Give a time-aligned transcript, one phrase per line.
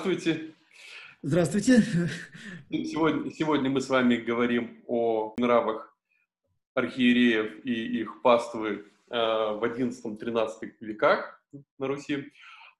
[0.00, 0.54] Здравствуйте.
[1.20, 1.84] Здравствуйте.
[2.70, 5.94] Сегодня, сегодня мы с вами говорим о нравах
[6.74, 11.44] архиереев и их паствы э, в XI-XIII веках
[11.78, 12.32] на Руси.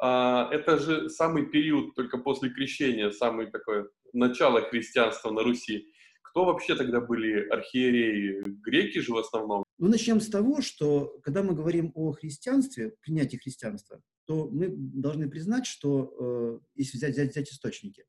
[0.03, 5.93] Э, это же самый период только после крещения, самое такое начало христианства на Руси.
[6.23, 8.43] Кто вообще тогда были архиереи?
[8.62, 9.64] Греки же в основном?
[9.77, 15.29] Ну, начнем с того, что когда мы говорим о христианстве, принятии христианства, то мы должны
[15.29, 18.04] признать, что, э, если взять, взять, взять источники,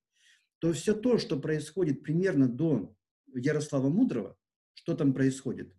[0.60, 2.96] то все то, что происходит примерно до
[3.34, 4.38] Ярослава Мудрого,
[4.76, 5.74] что там происходит,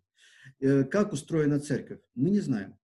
[0.59, 2.77] э, как устроена церковь, мы не знаем.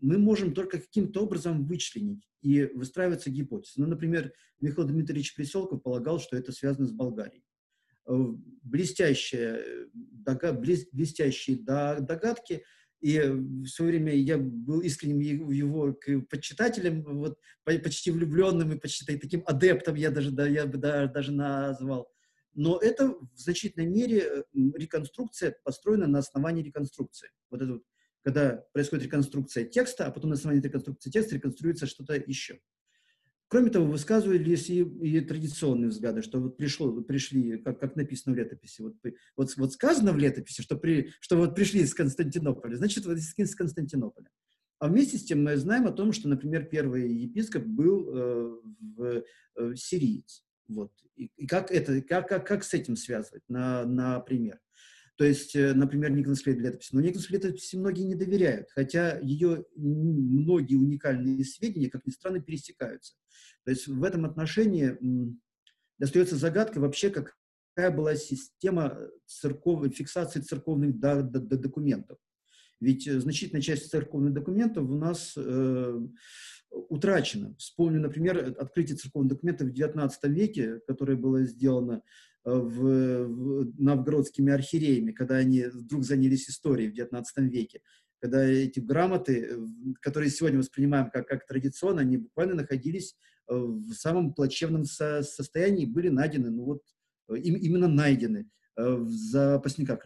[0.00, 3.80] Мы можем только каким-то образом вычленить и выстраиваться гипотезы.
[3.80, 7.44] Ну, например, Михаил Дмитриевич Приселков полагал, что это связано с Болгарией.
[8.08, 8.16] Э,
[8.64, 9.86] блестящие,
[10.90, 12.64] блестящие догадки–
[13.00, 15.96] и в свое время я был искренним его
[16.30, 21.32] почитателем, вот, почти влюбленным и почти таким адептом я даже, да, я бы да, даже
[21.32, 22.10] назвал.
[22.54, 27.30] Но это в значительной мере реконструкция построена на основании реконструкции.
[27.50, 27.82] Вот это вот,
[28.24, 32.58] когда происходит реконструкция текста, а потом на основании реконструкции текста реконструируется что-то еще.
[33.48, 38.38] Кроме того, высказывались и, и традиционные взгляды, что вот пришло, пришли, как, как написано в
[38.38, 38.94] летописи, вот,
[39.36, 43.54] вот, вот сказано в летописи, что, при, что вот пришли из Константинополя, значит, вот из
[43.54, 44.28] Константинополя.
[44.78, 48.60] А вместе с тем мы знаем о том, что, например, первый епископ был э,
[48.96, 49.24] в,
[49.56, 50.44] э, сириец.
[50.68, 50.92] Вот.
[51.16, 54.60] И, и как, это, как, как, как с этим связывать, на, например?
[55.18, 56.94] То есть, э, например, Николасской летописи.
[56.94, 63.14] Но Николасской летописи многие не доверяют, хотя ее многие уникальные сведения, как ни странно, пересекаются.
[63.64, 64.96] То есть в этом отношении
[66.00, 68.96] остается загадка вообще, какая была система
[69.26, 72.18] церковной, фиксации церковных документов.
[72.80, 76.00] Ведь э, значительная часть церковных документов у нас э,
[76.70, 77.56] утрачена.
[77.58, 82.02] Вспомню, например, открытие церковных документов в XIX веке, которое было сделано
[82.56, 87.80] в, в новгородскими архиереями, когда они вдруг занялись историей в XIX веке,
[88.20, 89.58] когда эти грамоты,
[90.00, 93.16] которые сегодня воспринимаем как, как традиционно, они буквально находились
[93.48, 96.82] э, в самом плачевном со состоянии, были найдены, ну вот,
[97.28, 100.04] э, им, именно найдены э, в запасниках.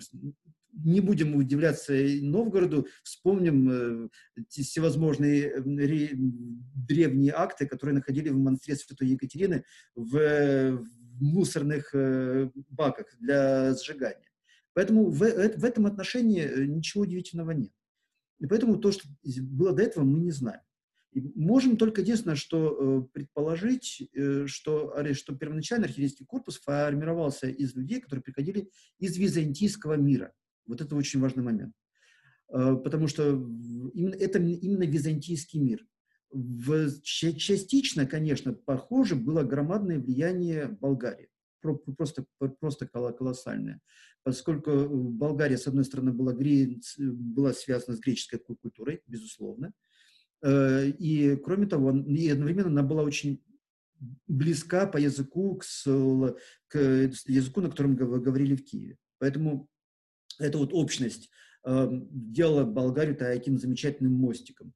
[0.75, 1.92] Не будем удивляться
[2.22, 4.10] Новгороду, вспомним
[4.48, 9.64] всевозможные древние акты, которые находили в монастыре Святой Екатерины
[9.94, 10.82] в,
[11.22, 14.28] мусорных э, баках для сжигания.
[14.74, 17.72] Поэтому в, э, в этом отношении э, ничего удивительного нет.
[18.40, 19.08] И поэтому то, что
[19.40, 20.60] было до этого, мы не знаем.
[21.12, 24.08] И можем только единственное, что предположить,
[24.46, 30.32] что, что первоначально архиерейский корпус формировался из людей, которые приходили из византийского мира.
[30.66, 31.74] Вот это очень важный момент.
[32.48, 33.32] Потому что
[33.92, 35.86] именно, это именно византийский мир
[36.32, 41.28] в, частично, конечно, похоже, было громадное влияние Болгарии.
[41.60, 42.25] Просто,
[42.59, 43.81] просто колоссальное.
[44.25, 46.34] Поскольку э, Болгария, с одной стороны, была,
[46.98, 49.72] была связана с греческой культурой, безусловно,
[50.43, 53.43] э, и, кроме того, и одновременно она была очень
[54.26, 56.37] близка по языку к,
[56.69, 56.78] к
[57.28, 58.97] языку, на котором говорили в Киеве.
[59.19, 59.69] Поэтому
[60.38, 61.31] эта вот общность
[61.64, 64.72] э, делала Болгарию таким замечательным мостиком.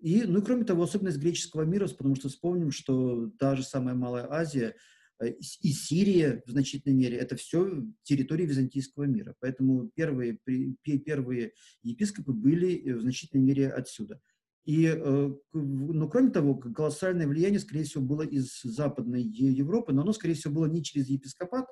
[0.00, 3.94] И, ну и кроме того, особенность греческого мира, потому что вспомним, что та же самая
[3.94, 4.76] Малая Азия
[5.20, 9.34] э, и Сирия в значительной мере, это все территории византийского мира.
[9.40, 10.38] Поэтому первые,
[10.84, 14.20] первые епископы были э, в значительной мере отсюда.
[14.64, 20.12] И, э, ну, кроме того, колоссальное влияние, скорее всего, было из Западной Европы, но оно,
[20.12, 21.66] скорее всего, было не через епископат,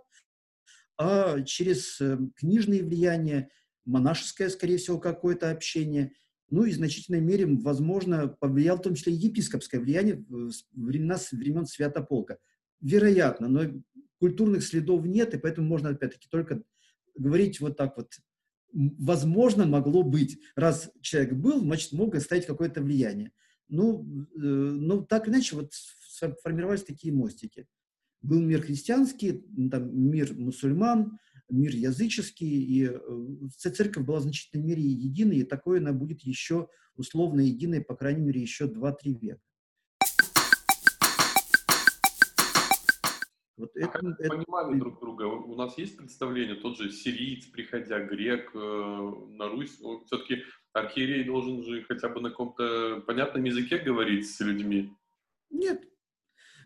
[0.99, 2.01] а через
[2.37, 3.51] книжные влияния,
[3.85, 6.13] монашеское, скорее всего, какое-то общение–
[6.51, 10.25] ну и в значительной мере, возможно, повлиял в том числе епископское влияние
[10.73, 12.39] времена, времен Святополка.
[12.81, 13.63] Вероятно, но
[14.21, 16.63] культурных следов нет, и поэтому можно, опять-таки, только
[17.17, 18.13] говорить вот так вот.
[18.73, 20.39] Возможно, могло быть.
[20.55, 23.33] Раз человек был, значит, мог оставить какое-то влияние.
[23.69, 25.73] Ну, э, ну, так иначе, вот
[26.43, 27.67] формировались такие мостики.
[28.23, 34.83] Был мир христианский, там, мир мусульман, мир языческий, и э, церковь была в значительной мере
[34.83, 39.41] единой, и такое она будет еще условно единой, по крайней мере, еще 2-3 века.
[43.57, 44.29] Вот а это, как это...
[44.29, 45.23] понимали друг друга?
[45.25, 51.63] У нас есть представление, тот же сириец, приходя, грек э, на Русь, все-таки архиерей должен
[51.63, 54.93] же хотя бы на каком-то понятном языке говорить с людьми?
[55.51, 55.83] Нет,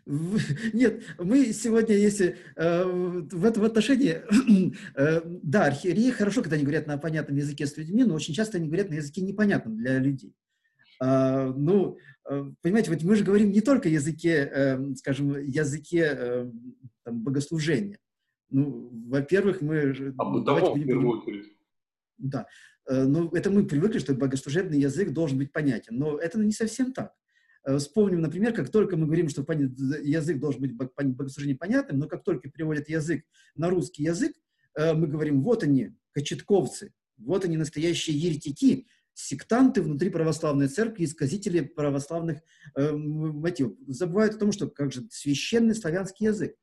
[0.05, 4.21] нет, мы сегодня, если э, в этом отношении,
[4.95, 8.57] э, да, архиереи хорошо, когда они говорят на понятном языке с людьми, но очень часто
[8.57, 10.33] они говорят на языке непонятном для людей.
[11.01, 11.97] А, ну,
[12.29, 16.51] э, понимаете, вот мы же говорим не только языке, э, скажем, языке э,
[17.03, 17.97] там, богослужения.
[18.51, 20.13] Ну, во-первых, мы...
[20.17, 21.53] А бытовом, в первую очередь.
[22.17, 22.45] Да.
[22.87, 27.13] Ну, это мы привыкли, что богослужебный язык должен быть понятен, но это не совсем так.
[27.77, 32.49] Вспомним, например, как только мы говорим, что язык должен быть богослужение понятным, но как только
[32.49, 33.23] переводят язык
[33.55, 34.33] на русский язык,
[34.75, 42.39] мы говорим, вот они, кочетковцы, вот они, настоящие еретики, сектанты внутри православной церкви, исказители православных
[42.75, 43.75] э, мотивов.
[43.87, 46.55] Забывают о том, что как же священный славянский язык.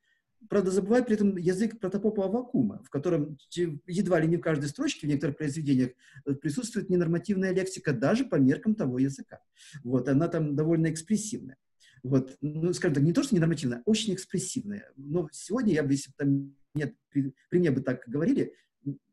[0.47, 5.05] Правда, забывают при этом язык протопопа Авакума, в котором едва ли не в каждой строчке
[5.05, 5.91] в некоторых произведениях
[6.25, 9.41] э, присутствует ненормативная лексика даже по меркам того языка.
[9.83, 11.57] Вот, она там довольно экспрессивная.
[12.03, 14.91] Вот, ну, скажем так, не то, что ненормативная, а очень экспрессивная.
[14.95, 18.53] Но сегодня я бы, если бы там нет, при, при мне бы так говорили,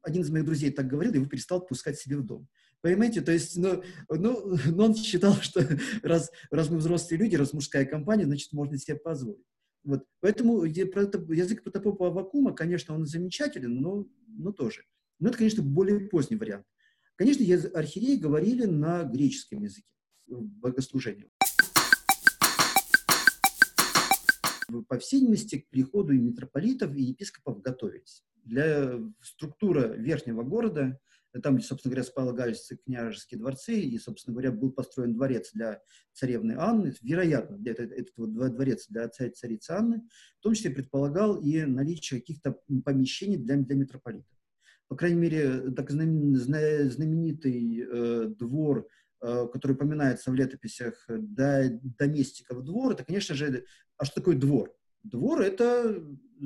[0.02, 2.48] один из моих друзей так говорил, и его перестал пускать себе в дом.
[2.80, 5.66] Понимаете, то есть, ну, ну, ну он считал, что
[6.02, 9.44] раз, раз мы взрослые люди, раз мужская компания, значит, можно себе позволить.
[9.86, 10.04] Вот.
[10.20, 14.82] Поэтому язык протопопа Авакума, конечно, он замечателен, но, но тоже.
[15.20, 16.66] Но это, конечно, более поздний вариант.
[17.14, 19.92] Конечно, архиереи говорили на греческом языке
[20.26, 21.30] богослужении.
[24.88, 28.24] По всей видимости, к приходу и митрополитов, и епископов готовились.
[28.42, 30.98] Для структуры верхнего города
[31.42, 35.80] там, собственно говоря, располагались княжеские дворцы, и, собственно говоря, был построен дворец для
[36.12, 40.02] царевны Анны, вероятно, для этого, вот дворец для царь, царицы Анны,
[40.38, 44.26] в том числе предполагал и наличие каких-то помещений для, для митрополита.
[44.88, 48.88] По крайней мере, так знаменитый э, двор,
[49.20, 53.64] э, который упоминается в летописях, до, Доместиков двор, это, конечно же,
[53.96, 54.72] а что такое двор?
[55.02, 56.02] Двор– это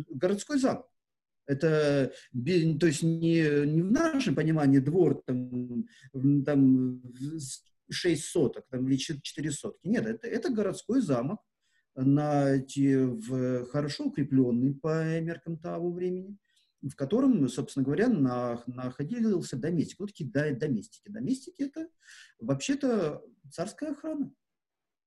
[0.09, 0.90] городской замок.
[1.51, 5.85] Это, то есть не, не в нашем понимании двор там,
[6.45, 7.03] там
[7.91, 9.89] 6 соток там, или 4 сотки.
[9.89, 11.41] Нет, это, это городской замок,
[11.97, 16.39] на, в, хорошо укрепленный по меркам того времени,
[16.83, 19.99] в котором, собственно говоря, на, находился доместик.
[19.99, 21.11] Вот такие доместики.
[21.11, 21.89] Доместики– это
[22.39, 24.33] вообще-то царская охрана.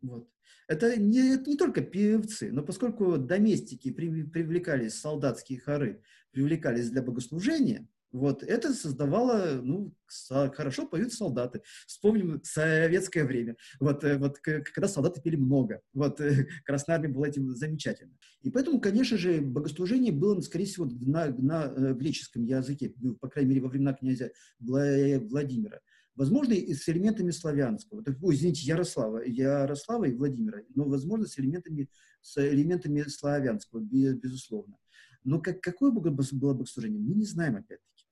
[0.03, 0.29] Вот.
[0.67, 7.01] Это не, это не только певцы, но поскольку доместики при, привлекались, солдатские хоры привлекались для
[7.01, 9.91] богослужения, вот, это создавало, ну,
[10.27, 11.63] хорошо поют солдаты.
[11.87, 15.81] Вспомним советское время, вот, э, вот когда солдаты пели много.
[15.93, 18.15] Вот, э, Красная Армия была этим замечательна.
[18.43, 23.29] И поэтому, конечно же, богослужение было, скорее всего, на, на э, греческом языке, ну, по
[23.29, 25.79] крайней мере, во времена князя Владимира.
[26.15, 28.03] Возможно, и с элементами славянского.
[28.03, 31.89] Так, ой, извините, Ярослава, Ярослава и Владимира, но, возможно, с элементами,
[32.21, 34.77] с элементами славянского, безусловно.
[35.23, 38.05] Но как, какое было богослужение, мы не знаем опять-таки.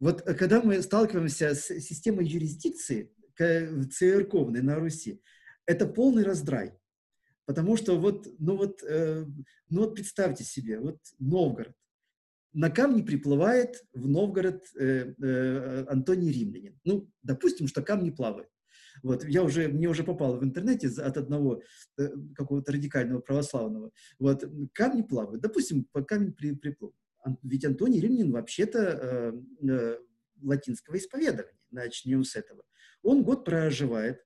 [0.00, 5.22] Вот э, когда мы сталкиваемся с системой юрисдикции церковной на Руси,
[5.66, 6.74] это полный раздрай.
[7.46, 9.24] Потому что вот, ну вот, э,
[9.68, 11.74] ну вот представьте себе, вот Новгород,
[12.52, 16.78] на камни приплывает в Новгород э, э, Антоний Римлянин.
[16.84, 18.48] Ну, допустим, что камни плавают.
[19.02, 21.62] Вот, я уже, мне уже попало в интернете от одного
[21.98, 23.92] э, какого-то радикального православного.
[24.18, 25.42] Вот, камни плавают.
[25.42, 26.94] Допустим, по камень при, приплыл.
[27.42, 29.32] Ведь Антоний Римлянин вообще-то э,
[29.68, 29.98] э,
[30.42, 31.58] латинского исповедования.
[31.70, 32.62] Начнем с этого.
[33.02, 34.24] Он год проживает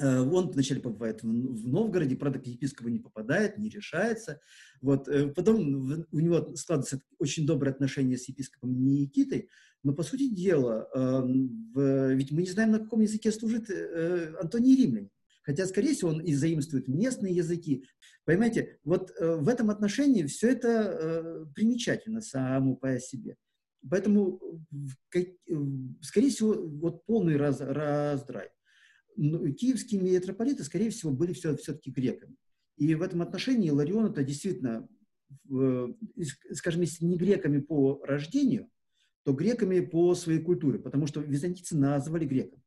[0.00, 4.40] он вначале побывает в Новгороде, правда, к епископу не попадает, не решается.
[4.80, 5.08] Вот.
[5.08, 9.48] Э, потом у него складывается очень добрые отношения с епископом Никитой,
[9.82, 11.70] но, по сути дела, эм,
[12.16, 15.10] ведь мы не знаем, на каком языке служит э, Антоний Римлян.
[15.42, 17.84] Хотя, скорее всего, он и заимствует местные языки.
[18.24, 23.36] Понимаете, вот в этом отношении все это примечательно само по себе.
[23.90, 24.40] Поэтому,
[26.00, 28.48] скорее всего, вот полный раз, раздрай
[29.16, 32.36] киевские митрополиты, скорее всего, были все, все-таки греками.
[32.76, 34.88] И в этом отношении Ларион это действительно,
[36.52, 38.68] скажем, если не греками по рождению,
[39.24, 42.60] то греками по своей культуре, потому что византийцы назвали греком.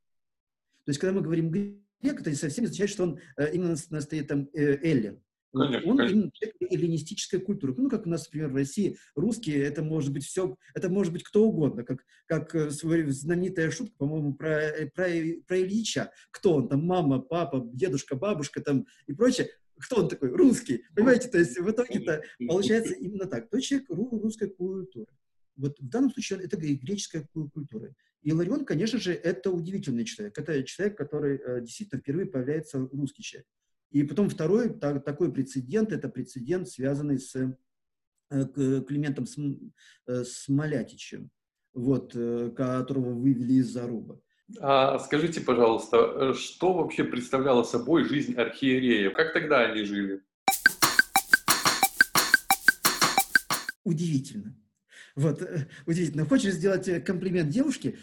[0.86, 4.28] То есть, когда мы говорим грек, это не совсем означает, что он э, именно настоит
[4.28, 5.22] там э, эллин.
[5.54, 6.16] Конечно, он конечно.
[6.16, 6.32] именно
[6.72, 7.74] эллинистическая культура.
[7.78, 11.24] Ну, как у нас, например, в России русские, это может быть все, это может быть
[11.24, 15.06] кто угодно, как, как э, знаменитая шутка, по-моему, про, э, про,
[15.48, 16.12] про Ильича.
[16.32, 19.50] Кто он там, мама, папа, дедушка, бабушка там и прочее.
[19.80, 20.32] Кто он такой?
[20.32, 20.84] Русский.
[20.96, 23.50] Понимаете, то есть в итоге-то получается именно так.
[23.50, 25.08] То человек русской культуры.
[25.56, 27.94] Вот в данном случае это греческая культура.
[28.24, 30.38] И Ларион, конечно же, это удивительный человек.
[30.38, 33.48] Это человек, который э, действительно впервые появляется русский человек.
[33.92, 37.36] И потом второй так, такой прецедент, это прецедент, связанный с
[38.30, 39.26] э, Климентом
[40.08, 41.30] э, Смолятичем,
[41.74, 44.20] вот, э, которого вывели из Заруба.
[44.60, 49.14] А скажите, пожалуйста, что вообще представляла собой жизнь архиереев?
[49.14, 50.22] Как тогда они жили?
[53.84, 54.54] Удивительно.
[55.16, 56.26] Вот, э, удивительно.
[56.26, 57.98] Хочешь сделать э, комплимент девушке,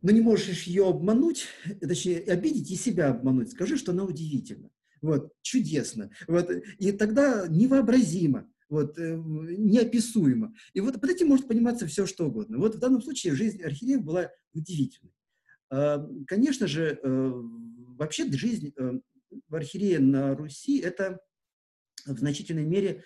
[0.00, 1.48] но не можешь ее обмануть,
[1.80, 3.50] точнее, обидеть и себя обмануть.
[3.50, 4.70] Скажи, что она удивительна.
[5.04, 6.10] Вот, чудесно.
[6.26, 10.54] Вот, и тогда невообразимо вот, э, неописуемо.
[10.72, 12.56] И вот под этим может пониматься все, что угодно.
[12.56, 15.12] Вот в данном случае жизнь архиереев была удивительной.
[15.68, 17.32] А, конечно же, э,
[17.98, 18.92] вообще жизнь э,
[19.48, 21.20] в архиерее на Руси– это
[22.06, 23.04] в значительной мере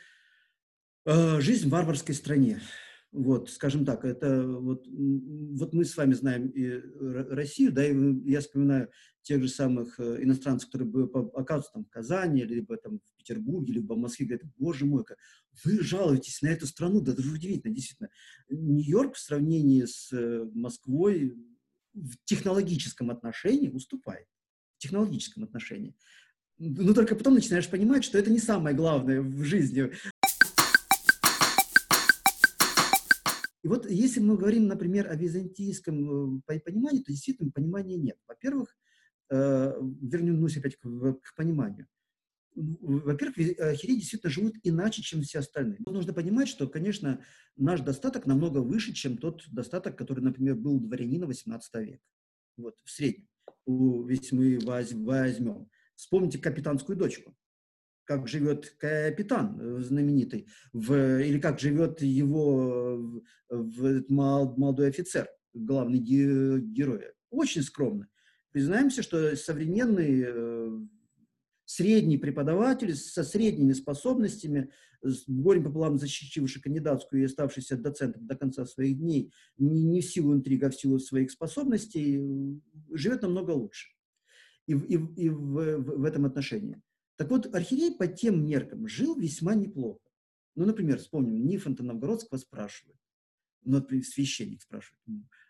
[1.04, 2.60] жизнь в варварской стране.
[3.18, 6.80] Вот, скажем так, это вот, вот мы с вами знаем и
[7.34, 12.44] Россию, да, и я вспоминаю тех же самых э, иностранцев, которые оказываются там в Казани,
[12.44, 15.18] либо там в Петербурге, либо в Москве, говорят, боже мой, как
[15.64, 18.08] вы жалуетесь на эту страну, да это же удивительно, действительно.
[18.50, 21.34] Нью-Йорк в сравнении с э, Москвой
[21.94, 24.28] в технологическом отношении уступает,
[24.76, 25.96] в технологическом отношении.
[26.58, 29.90] Но только потом начинаешь понимать, что это не самое главное в жизни.
[33.62, 38.16] И вот если мы говорим, например, о византийском э, понимании, то действительно понимания нет.
[38.26, 38.76] Во-первых,
[39.30, 41.86] э, вернемся опять к, к пониманию.
[42.54, 45.78] Во-первых, архиереи действительно живут иначе, чем все остальные.
[45.86, 47.22] Нужно понимать, что, конечно,
[47.56, 52.02] наш достаток намного выше, чем тот достаток, который, например, был у дворянина XVIII века.
[52.56, 53.28] Вот, в среднем.
[54.08, 55.68] Если мы возьмем.
[55.94, 57.36] Вспомните капитанскую дочку
[58.08, 67.04] как живет капитан э, знаменитый, в, или как живет его в, молодой офицер, главный герой.
[67.28, 68.08] Очень скромно.
[68.50, 70.70] Признаемся, что современный э,
[71.66, 74.70] средний преподаватель со средними способностями,
[75.02, 80.06] с горем пополам защитивший кандидатскую и оставшийся доцентом до конца своих дней, не, не в
[80.06, 82.24] силу интриг, а в силу своих способностей,
[82.90, 83.88] живет намного лучше.
[84.66, 86.82] И, и, и в, в, в этом отношении.
[87.18, 90.00] Так вот, архиерей по тем меркам жил весьма неплохо.
[90.54, 92.96] Ну, например, вспомним, Нифонта Новгородского спрашивает,
[93.64, 95.00] ну, священник спрашивает,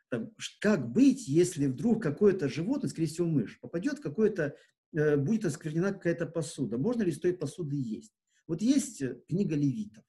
[0.09, 4.57] там, как быть, если вдруг какое-то животное, скорее всего, мышь, попадет какое-то,
[4.97, 8.15] э, будет осквернена какая-то посуда, можно ли с той посуды есть?
[8.47, 10.05] Вот есть э, книга левитов,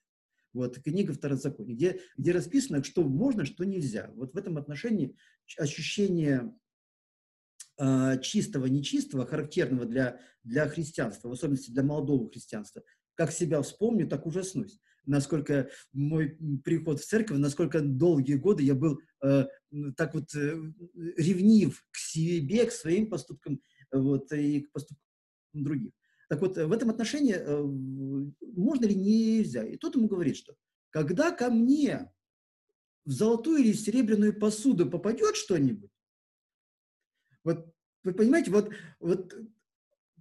[0.53, 4.09] вот, книга Второзакония, где, где расписано, что можно, что нельзя.
[4.15, 5.17] Вот в этом отношении
[5.57, 6.53] ощущение
[8.21, 12.83] чистого, нечистого, характерного для, для христианства, в особенности для молодого христианства,
[13.15, 14.79] как себя вспомню, так ужаснусь.
[15.05, 19.45] Насколько мой приход в церковь, насколько долгие годы я был э,
[19.95, 20.55] так вот э,
[21.17, 25.03] ревнив к себе, к своим поступкам вот, и к поступкам
[25.53, 25.91] других.
[26.29, 27.63] Так вот, в этом отношении э,
[28.55, 29.63] можно ли нельзя?
[29.63, 30.55] И тот ему говорит, что
[30.91, 32.11] когда ко мне
[33.05, 35.89] в золотую или серебряную посуду попадет что-нибудь,
[37.49, 39.33] вот вы понимаете, вот, вот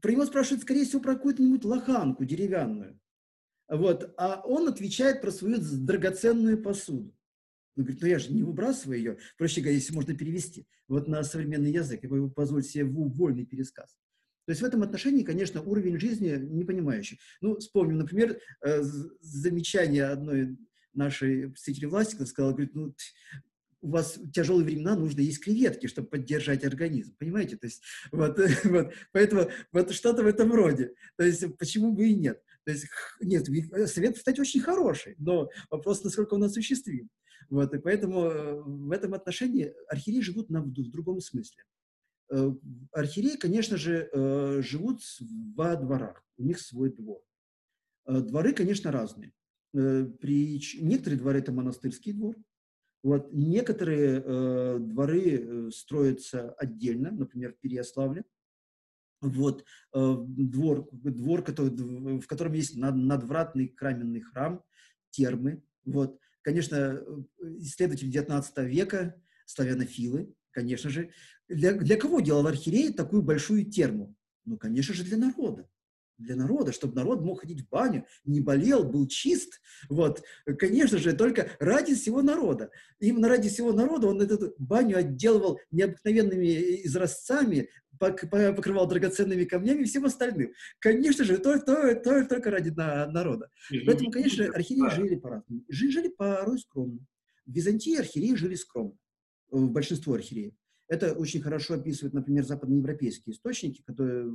[0.01, 2.99] про него спрашивают, скорее всего, про какую-нибудь лоханку деревянную.
[3.69, 7.15] Вот, а он отвечает про свою драгоценную посуду.
[7.77, 9.19] Он говорит, ну я же не выбрасываю ее.
[9.37, 13.97] Проще говоря, если можно перевести вот на современный язык, я бы позволить себе вольный пересказ.
[14.47, 17.21] То есть в этом отношении, конечно, уровень жизни непонимающий.
[17.43, 18.83] Ну, вспомним, например, э,
[19.21, 20.57] замечание одной
[20.95, 22.95] нашей представителей власти, сказала, говорит, ну,
[23.81, 27.57] у вас в тяжелые времена нужно есть креветки, чтобы поддержать организм, понимаете?
[27.57, 30.95] То есть, вот, вот, поэтому вот что-то в этом роде.
[31.17, 32.43] То есть, почему бы и нет?
[32.65, 32.87] То есть,
[33.21, 33.47] нет,
[33.89, 37.09] совет, кстати, очень хороший, но вопрос, насколько он осуществим.
[37.51, 41.65] Вот, и поэтому э, в этом отношении архиереи живут на, в другом смысле.
[42.31, 42.51] Э,
[42.93, 45.01] архиереи, конечно же, э, живут
[45.57, 47.23] во дворах, у них свой двор.
[48.07, 49.33] Дворы, конечно, разные.
[49.73, 50.63] При...
[50.81, 52.37] Некоторые дворы– это монастырский двор,
[53.03, 53.33] вот.
[53.33, 58.25] Некоторые э, дворы э, строятся отдельно, например, в Переяславле.
[59.21, 59.65] Вот,
[59.95, 61.71] э, двор, двор который,
[62.21, 64.63] в котором есть над, надвратный каменный храм,
[65.11, 65.63] термы.
[65.85, 66.19] Вот.
[66.43, 67.03] Конечно, э,
[67.59, 71.11] исследователи XIX века, славянофилы, конечно же.
[71.49, 74.15] Для, для кого делал архиерей такую большую терму?
[74.45, 75.69] Ну, конечно же, для народа
[76.19, 79.61] для народа, чтобы народ мог ходить в баню, не болел, был чист.
[79.89, 80.23] Вот,
[80.59, 82.71] конечно же, только ради всего народа.
[83.01, 90.05] Именно ради всего народа он эту баню отделывал необыкновенными изразцами, покрывал драгоценными камнями и всем
[90.05, 90.53] остальным.
[90.81, 93.51] Конечно же, только, только, только, только ради народа.
[93.87, 95.65] Поэтому, конечно, архиереи жили по-разному.
[95.69, 97.01] Жили порой скромно.
[97.47, 98.97] В Византии архиереи жили скромно.
[99.51, 100.53] Большинство архиереев.
[100.89, 104.31] Это очень хорошо описывают, например, западноевропейские источники, которые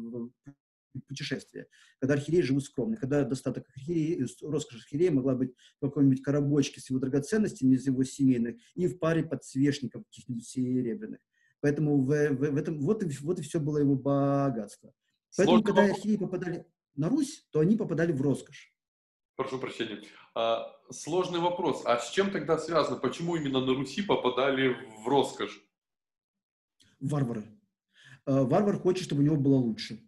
[1.01, 1.67] путешествия,
[1.99, 6.89] когда архиереи живут скромно, когда достаток архиереи, роскошь архиерея могла быть в какой-нибудь коробочке с
[6.89, 11.19] его драгоценностями из его семейных и в паре подсвечников каких-нибудь серебряных.
[11.61, 14.93] Поэтому в, в, в этом, вот, и, вот и все было его богатство.
[15.37, 18.73] Поэтому, Сложный когда архиереи попадали на Русь, то они попадали в роскошь.
[19.35, 20.01] Прошу прощения.
[20.35, 21.83] А, сложный вопрос.
[21.85, 22.97] А с чем тогда связано?
[22.97, 25.59] Почему именно на Руси попадали в роскошь?
[26.99, 27.43] Варвары.
[28.25, 29.99] А, варвар хочет, чтобы у него было лучше.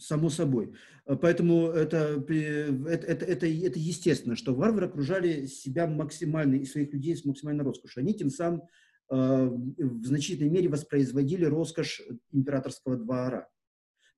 [0.00, 0.72] Само собой.
[1.04, 6.92] А, поэтому это, это, это, это, это естественно, что варвары окружали себя максимально и своих
[6.92, 8.00] людей с максимальной роскошью.
[8.00, 8.62] Они тем самым
[9.10, 9.14] э,
[9.46, 12.00] в значительной мере воспроизводили роскошь
[12.32, 13.48] императорского двора.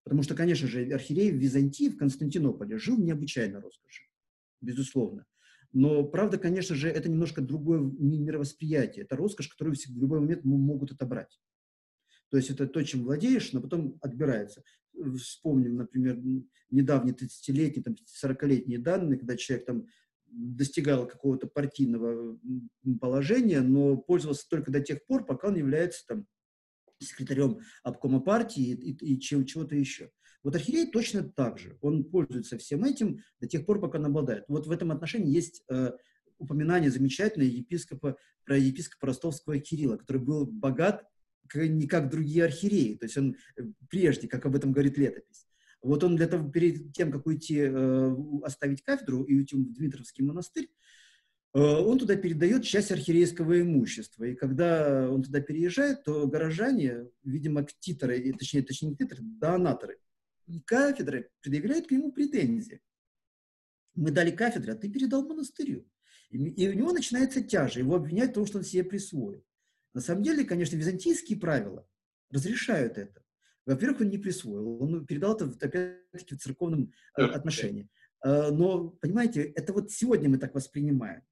[0.04, 4.06] Потому что, конечно же, архиерей в Византии, в Константинополе жил необычайно роскошью,
[4.60, 5.26] безусловно.
[5.72, 9.04] Но, правда, конечно же, это немножко другое мировосприятие.
[9.04, 11.40] Это роскошь, которую в любой момент могут отобрать.
[12.30, 14.62] То есть это то, чем владеешь, но потом отбирается.
[15.18, 16.18] Вспомним, например,
[16.70, 19.86] недавние 30-летние, там, 40-летние данные, когда человек там
[20.26, 22.38] достигал какого-то партийного
[23.00, 26.26] положения, но пользовался только до тех пор, пока он является там
[26.98, 30.10] секретарем обкома партии и, и, и чего-то еще.
[30.42, 31.78] Вот архиерей точно так же.
[31.80, 34.44] Он пользуется всем этим до тех пор, пока он обладает.
[34.48, 35.92] Вот в этом отношении есть э,
[36.38, 41.06] упоминание замечательное епископа, про епископа ростовского Кирилла, который был богат
[41.54, 42.96] не как другие архиереи.
[42.96, 45.46] То есть он э, прежде, как об этом говорит летопись.
[45.82, 50.24] Вот он для того, перед тем, как уйти, э, оставить кафедру и уйти в Дмитровский
[50.24, 50.68] монастырь,
[51.54, 54.24] Э, он туда передает часть архиерейского имущества.
[54.24, 59.98] И когда он туда переезжает, то горожане, видимо, титры, точнее, точнее не титры, донаторы,
[60.64, 62.80] кафедры предъявляют к нему претензии.
[63.94, 65.86] Мы дали кафедры, а ты передал монастырю.
[66.30, 69.44] И у него начинается тяжа, его обвиняют в том, что он себе присвоил.
[69.94, 71.86] На самом деле, конечно, византийские правила
[72.30, 73.22] разрешают это.
[73.66, 77.88] Во-первых, он не присвоил, он передал это, опять-таки, в церковном э, отношении.
[78.24, 81.22] Э, но, понимаете, это вот сегодня мы так воспринимаем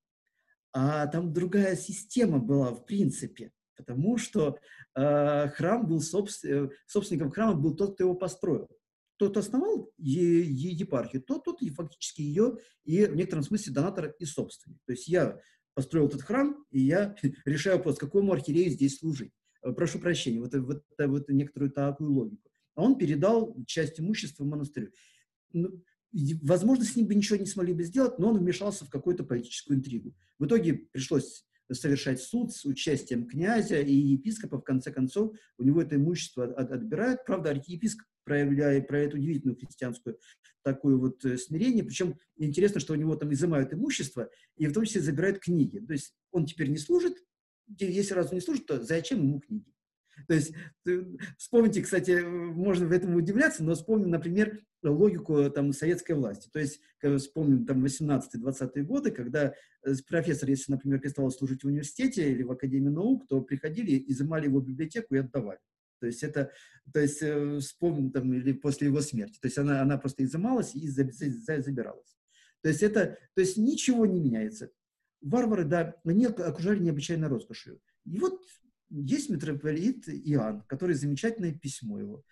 [0.73, 4.59] а там другая система была в принципе, потому что
[4.95, 8.69] э, храм был собствен, э, собственником храма был тот, кто его построил.
[9.17, 13.73] Тот, кто основал е, е, епархию, тот, тот и фактически ее и в некотором смысле
[13.73, 14.78] донатор и собственник.
[14.87, 15.39] То есть я
[15.75, 19.33] построил этот храм, и я решаю вопрос, какому архиерею здесь служить.
[19.63, 22.50] Э, прошу прощения, вот, вот, вот некоторую такую логику.
[22.75, 24.93] А он передал часть имущества монастырю.
[25.52, 25.83] Ну,
[26.43, 29.78] возможно, с ним бы ничего не смогли бы сделать, но он вмешался в какую-то политическую
[29.78, 30.15] интригу.
[30.39, 34.59] В итоге пришлось совершать суд с участием князя и епископа.
[34.59, 37.25] В конце концов, у него это имущество от, отбирают.
[37.25, 40.19] Правда, архиепископ проявляет, проявляет удивительную христианскую
[40.63, 41.85] такое вот э, смирение.
[41.85, 45.78] Причем интересно, что у него там изымают имущество и в том числе забирают книги.
[45.78, 47.17] То есть он теперь не служит,
[47.78, 49.73] если раз он не служит, то зачем ему книги?
[50.28, 50.52] То есть,
[51.39, 56.49] вспомните, кстати, можно в этом удивляться, но вспомним, например, логику там, советской власти.
[56.52, 56.80] То есть,
[57.19, 62.50] вспомним там 18-20-е годы, когда э, профессор, если, например, перестал служить в университете или в
[62.50, 65.59] Академии наук, то приходили, изымали его библиотеку и отдавали.
[66.00, 66.50] То есть это,
[66.93, 69.39] то есть э, вспомним там, или после его смерти.
[69.41, 72.17] То есть она, она просто изымалась и забиралась.
[72.63, 74.71] То есть это, то есть ничего не меняется.
[75.21, 77.80] Варвары, да, они окружали необычайно роскошью.
[78.04, 78.41] И вот
[78.91, 82.25] есть митрополит Иоанн, который замечательное письмо его,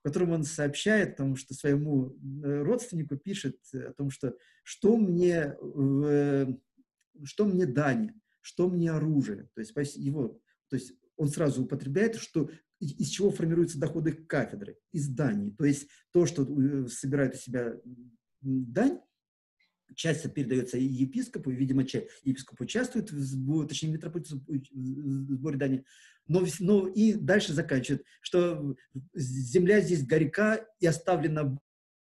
[0.00, 4.96] в котором он сообщает о том, что своему э, родственнику пишет о том, что что
[4.96, 5.56] мне,
[7.24, 9.48] что мне дань, что мне оружие.
[9.54, 15.08] То есть, его, то есть он сразу употребляет, что из чего формируются доходы кафедры, из
[15.08, 15.50] дани.
[15.50, 17.74] То есть то, что э, собирает у себя
[18.40, 19.00] дань,
[19.94, 25.84] часть передается епископу, видимо, епископ участвует, в, точнее, митрополит в сборе дани,
[26.26, 28.76] но, но и дальше заканчивает, что
[29.14, 31.58] земля здесь горька и оставлена,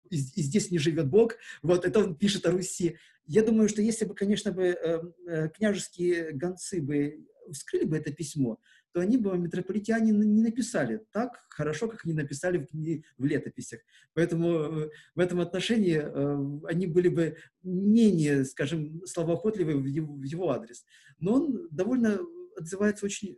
[0.09, 2.97] и, и здесь не живет Бог, вот, это он пишет о Руси.
[3.27, 8.11] Я думаю, что если бы, конечно, бы э, э, княжеские гонцы бы вскрыли бы это
[8.11, 8.59] письмо,
[8.95, 12.69] то они бы митрополитяне не написали так хорошо, как они написали в,
[13.17, 13.81] в летописях.
[14.13, 20.23] Поэтому э, в этом отношении э, они были бы менее, скажем, словоохотливы в его, в
[20.23, 20.85] его адрес.
[21.19, 22.21] Но он довольно
[22.55, 23.37] отзывается очень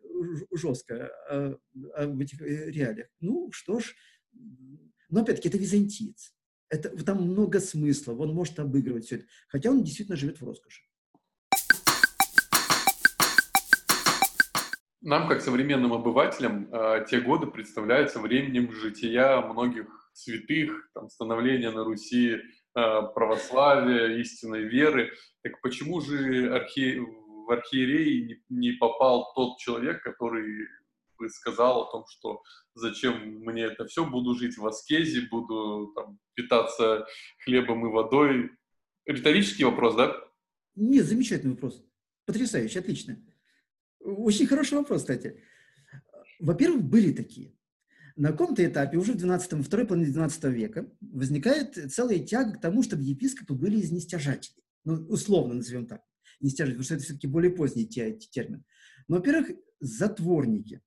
[0.52, 1.58] жестко о,
[1.96, 3.08] об этих э, реалиях.
[3.20, 3.96] Ну, что ж,
[5.10, 6.36] но опять-таки это византиец.
[6.70, 9.26] Это, там много смысла, он может обыгрывать все это.
[9.48, 10.84] Хотя он действительно живет в роскоши.
[15.02, 21.84] Нам, как современным обывателям, э, те годы представляются временем жития многих святых, там, становления на
[21.84, 22.40] Руси э,
[22.74, 25.12] православия, истинной веры.
[25.44, 27.00] Так почему же архи...
[27.00, 30.68] в архиереи не попал тот человек, который
[31.18, 32.42] бы сказал о том, что
[32.74, 37.06] зачем мне это все, буду жить в аскезе, буду там, питаться
[37.44, 38.52] хлебом и водой.
[39.06, 40.16] Риторический вопрос, да?
[40.76, 41.84] Нет, замечательный вопрос.
[42.26, 43.18] Потрясающе, отлично.
[44.00, 45.42] Очень хороший вопрос, кстати.
[46.40, 47.54] Во-первых, были такие.
[48.16, 52.82] На каком-то этапе, уже в 12, второй половине 12 века, возникает целая тяга к тому,
[52.82, 54.64] чтобы епископы были из нестяжателей.
[54.86, 56.02] Ну, условно назовем так.
[56.40, 58.64] Нестяжатели, потому что это все-таки более поздний термин.
[59.08, 60.82] Но, во-первых, затворники.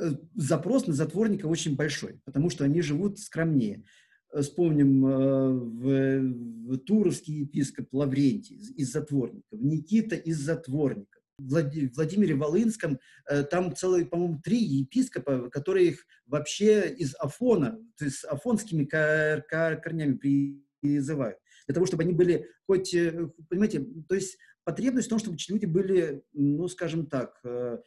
[0.00, 3.84] Э, запрос на затворника очень большой, потому что они живут скромнее.
[4.32, 6.20] Э, вспомним э, в,
[6.68, 11.19] в Туровский епископ Лаврентий из затворников, Никита из затворников.
[11.48, 12.98] Владимире Волынском,
[13.28, 19.42] э, там целые, по-моему, три епископа, которые их вообще из Афона, то есть афонскими кор
[19.48, 21.38] кор корнями призывают.
[21.66, 25.66] Для того, чтобы они были хоть, э, понимаете, то есть потребность в том, чтобы люди
[25.66, 27.78] были, ну, скажем так, э,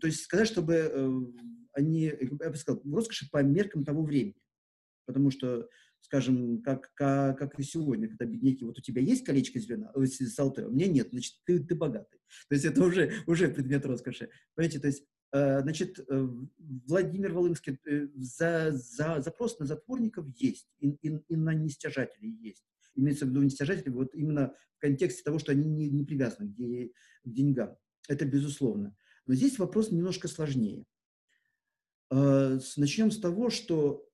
[0.00, 1.32] то есть сказать, чтобы
[1.72, 4.34] они, я бы сказал, в роскоши по меркам того времени.
[5.06, 5.68] Потому что
[6.00, 10.66] скажем, как, как, как и сегодня, когда бедняки, вот у тебя есть колечко зеленое, золотое,
[10.66, 12.18] у меня нет, значит, ты, ты богатый.
[12.48, 14.30] То есть это уже, уже предмет роскоши.
[14.54, 16.28] Понимаете, то есть, э, значит, э,
[16.86, 22.64] Владимир Волынский, э, за, за, запрос на затворников есть, и, и, и на нестяжателей есть.
[22.94, 26.56] Имеется в виду нестяжатели вот именно в контексте того, что они не, не привязаны к,
[26.56, 27.76] к деньгам.
[28.08, 28.96] Это безусловно.
[29.26, 30.84] Но здесь вопрос немножко сложнее.
[32.10, 34.09] Начнем с того, что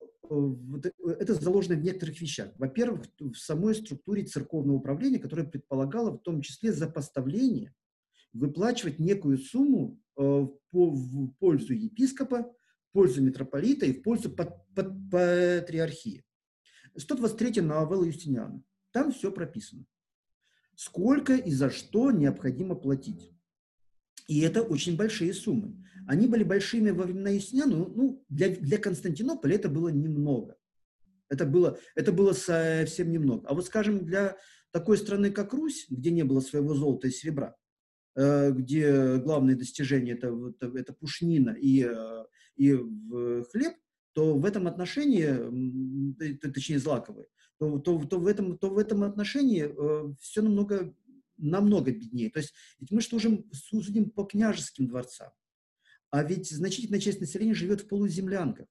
[1.18, 2.52] это заложено в некоторых вещах.
[2.58, 7.74] Во-первых, в самой структуре церковного управления, которая предполагала в том числе за поставление
[8.32, 14.92] выплачивать некую сумму э, в пользу епископа, в пользу митрополита и в пользу пат, пат,
[15.10, 16.22] патриархии.
[16.96, 18.62] 123 новелла Юстиниана.
[18.92, 19.84] Там все прописано.
[20.74, 23.32] Сколько и за что необходимо платить.
[24.28, 25.82] И это очень большие суммы.
[26.06, 30.56] Они были большими во времена Юстиниана, ну, ну, для, для Константинополя это было немного.
[31.28, 33.48] Это было, это было совсем немного.
[33.48, 34.36] А вот, скажем, для
[34.70, 37.56] такой страны, как Русь, где не было своего золота и серебра,
[38.14, 42.24] э, где главное достижение это, это, это пушнина и, э,
[42.56, 42.72] и
[43.50, 43.74] хлеб,
[44.12, 45.26] то в этом отношении,
[46.40, 47.26] точнее злаковые,
[47.58, 50.94] то, то, то, в, этом, то в этом отношении э, все намного,
[51.36, 52.30] намного беднее.
[52.30, 55.30] То есть ведь мы же судим по княжеским дворцам.
[56.16, 58.66] А ведь значительная часть населения живет в полуземлянках.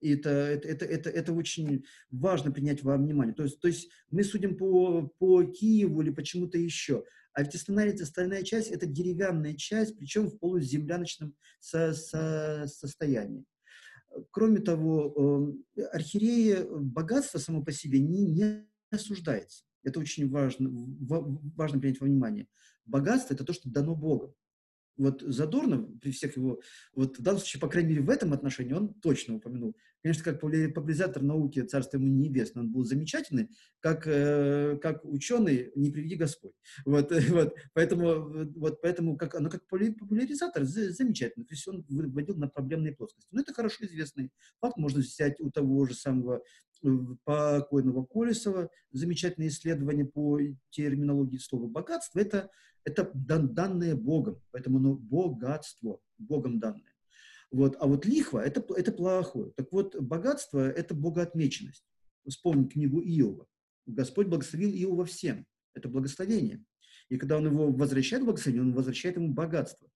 [0.00, 3.34] И это, это, это, это, это очень важно принять во внимание.
[3.34, 7.02] То есть, то есть мы судим по, по Киеву или почему-то еще.
[7.32, 13.44] А ведь остальная, остальная часть– это деревянная часть, причем в полуземляночном со, со, состоянии.
[14.30, 19.64] Кроме того, э, архиерея богатство само по себе не, не осуждается.
[19.82, 22.46] Это очень важно, важно принять во внимание.
[22.84, 24.36] Богатство– это то, что дано Богом
[24.96, 26.60] вот Задорнов, при всех его,
[26.94, 29.76] вот в данном случае, по крайней мере, в этом отношении он точно упомянул.
[30.02, 33.48] Конечно, как популяризатор науки, царство ему небесное, он был замечательный,
[33.80, 36.52] как, э, как ученый, не приведи Господь.
[36.84, 41.44] Вот, вот, поэтому, вот, поэтому как, оно как популяризатор замечательно.
[41.44, 43.28] То есть он выводил на проблемные плоскости.
[43.32, 44.30] Но это хорошо известный
[44.60, 44.76] факт.
[44.76, 46.42] Можно взять у того же самого
[47.24, 50.38] покойного Колесова замечательное исследование по
[50.70, 52.20] терминологии слова «богатство».
[52.20, 52.50] Это
[52.86, 56.94] это дан, данное Богом, поэтому оно богатство, Богом данное.
[57.50, 57.76] Вот.
[57.80, 59.50] А вот лихва это,– это плохое.
[59.56, 61.84] Так вот, богатство– это богоотмеченность.
[62.26, 63.46] Вспомни книгу Иова.
[63.86, 65.46] Господь благословил Иова всем.
[65.74, 66.64] Это благословение.
[67.08, 69.88] И когда он его возвращает благословение, он возвращает ему богатство.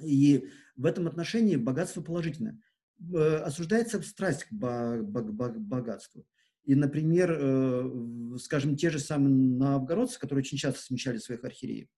[0.00, 2.60] И в этом отношении богатство положительное.
[3.00, 6.26] Э, осуждается страсть к богатству.
[6.64, 11.88] И, например, э, скажем, те же самые новгородцы, которые очень часто смещали своих архиереев,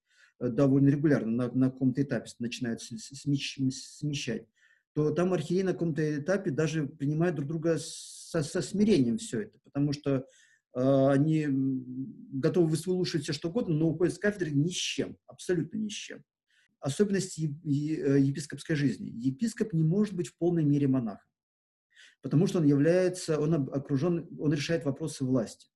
[0.41, 4.47] э, довольно регулярно, на, на каком-то этапе начинают смещать,
[4.95, 9.59] то там архиереи на каком-то этапе даже принимают друг друга со, со смирением все это,
[9.65, 10.27] потому что
[10.75, 15.79] э, они готовы выслушать все что угодно, но уходят с кафедры ни с чем, абсолютно
[15.79, 16.23] ни с чем.
[16.81, 19.11] Особенность э, епископской жизни.
[19.11, 21.31] Епископ не может быть в полной мере монахом
[22.23, 25.69] потому что он является, он окружен, он решает вопросы власти.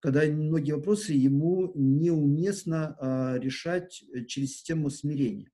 [0.00, 5.50] Когда многие вопросы ему неуместно а, решать э, через систему смирения.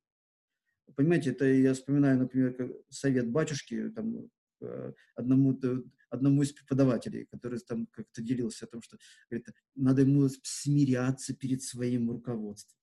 [0.96, 4.30] Понимаете, это я вспоминаю, например, совет батюшки там,
[4.62, 5.60] э, одному,
[6.08, 8.96] одному из преподавателей, который там как-то делился о том, что
[9.28, 12.78] говорит, надо ему смиряться перед своим руководством.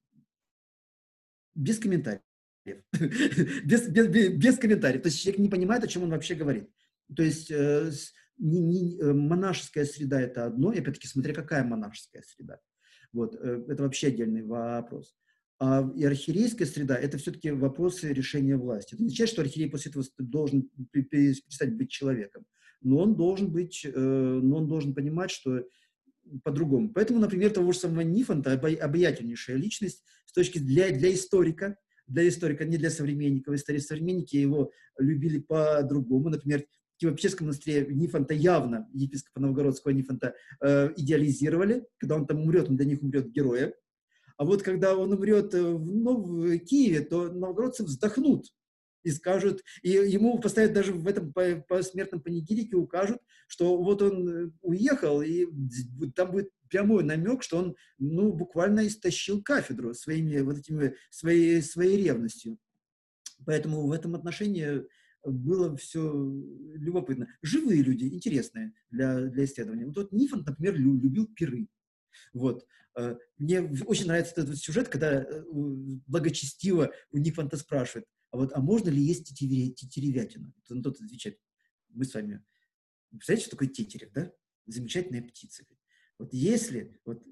[1.55, 2.21] Без комментариев.
[3.63, 5.01] без, без, без комментариев.
[5.01, 6.69] То есть человек не понимает, о чем он вообще говорит.
[7.15, 7.91] То есть э,
[8.37, 12.59] не, не, э, монашеская среда– это одно, и опять-таки смотря какая монашеская среда.
[13.13, 15.15] Вот, э, это вообще отдельный вопрос.
[15.57, 18.93] А архиерейская среда– это все-таки вопросы решения власти.
[18.93, 22.45] Это не означает, что архиерей после этого должен перестать быть человеком,
[22.81, 25.63] но он должен быть, но он должен понимать, что
[26.43, 26.91] по-другому.
[26.93, 32.65] Поэтому, например, того же самого Нифонта, обаятельнейшая личность с точки для, для историка, для историка,
[32.65, 33.55] не для современников.
[33.55, 36.29] Истории современники его любили по-другому.
[36.29, 36.63] Например,
[36.97, 41.85] в Киево-Печерском монастыре Нифонта явно, епископа Новгородского Нифонта, э, идеализировали.
[41.97, 43.73] Когда он там умрет, он для них умрет героем.
[44.37, 48.47] А вот когда он умрет э, в, ну, в Киеве, то новгородцы вздохнут
[49.05, 54.01] и скажут, и ему поставят даже в этом по, по смертном панигирике укажут, что вот
[54.01, 55.45] он э, уехал, и
[56.15, 62.03] там будет прямой намек, что он, ну, буквально истощил кафедру своими вот этими, своей, своей
[62.03, 62.57] ревностью.
[63.45, 64.83] Поэтому в этом отношении
[65.23, 66.01] было все
[66.73, 67.27] любопытно.
[67.43, 69.85] Живые люди, интересные для, для исследования.
[69.85, 71.67] Вот, вот Нифонт, например, любил пиры.
[72.33, 72.65] Вот.
[72.97, 75.43] Э, мне очень нравится этот сюжет, когда э,
[76.07, 80.53] благочестиво у Нифонта спрашивает, а вот, а можно ли есть тетеревятину?
[80.67, 81.39] Тот отвечает,
[81.87, 82.43] мы с вами,
[83.09, 84.33] представляете, что такое тетерев, да?
[84.65, 85.63] Замечательная птица.
[86.19, 87.23] Вот если, вот,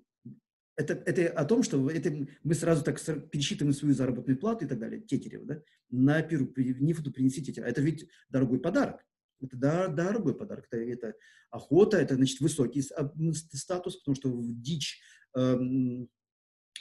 [0.78, 4.80] это, это о том, что это, мы сразу так пересчитываем свою заработную плату и так
[4.80, 7.68] далее, тетерева, да, на пиру, Нифоту принести тетерева.
[7.68, 9.06] Это ведь дорогой подарок.
[9.42, 9.58] Это
[9.89, 10.68] дорогой подарок.
[10.72, 11.16] Это, это
[11.52, 15.02] охота, это, значит, высокий статус, потому что дичь
[15.36, 16.10] эм,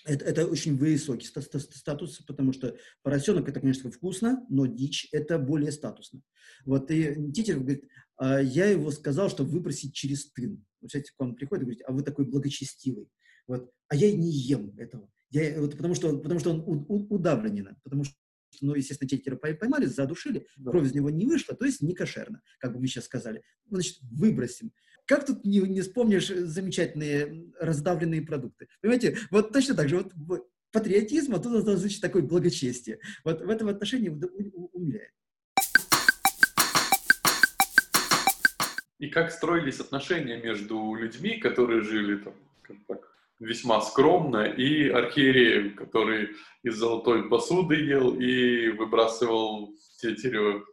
[0.05, 5.73] это, это очень высокий статус, потому что поросенок это, конечно, вкусно, но дичь это более
[5.73, 6.21] статусно.
[6.65, 7.85] Вот и Титер говорит,
[8.17, 10.65] а я его сказал, что выбросить через тын.
[10.81, 13.09] Вот, кстати, к вам приходит и говорит, а вы такой благочестивый.
[13.47, 15.09] Вот, а я не ем этого.
[15.31, 18.15] Я, вот, потому, что, потому что он у, у, удавленен, потому что
[18.61, 20.71] ну, естественно, тетера поймали, задушили, да.
[20.71, 23.43] кровь из него не вышла, то есть не кошерно, как бы мы сейчас сказали.
[23.67, 24.73] Значит, выбросим.
[25.07, 28.69] Как тут не, не вспомнишь замечательные раздавленные продукты?
[28.81, 32.99] Понимаете, вот точно так же, вот патриотизм, а тут, значит, такое благочестие.
[33.25, 35.13] Вот в этом отношении умиляет.
[38.99, 42.35] И как строились отношения между людьми, которые жили там,
[42.87, 43.01] так,
[43.41, 50.63] весьма скромно, и архиереем, который из золотой посуды ел и выбрасывал тетерев.
[50.63, 50.72] Э,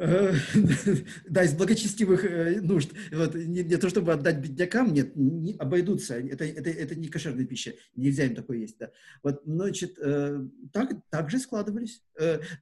[1.28, 2.92] да, из благочестивых э, нужд.
[3.12, 6.14] Вот, не, не то, чтобы отдать беднякам, нет, не, обойдутся.
[6.14, 8.78] Это, это, это не кошерная пища, нельзя им такое есть.
[8.78, 8.90] Да.
[9.22, 10.40] Вот, значит, э,
[10.72, 12.02] так, так же складывались.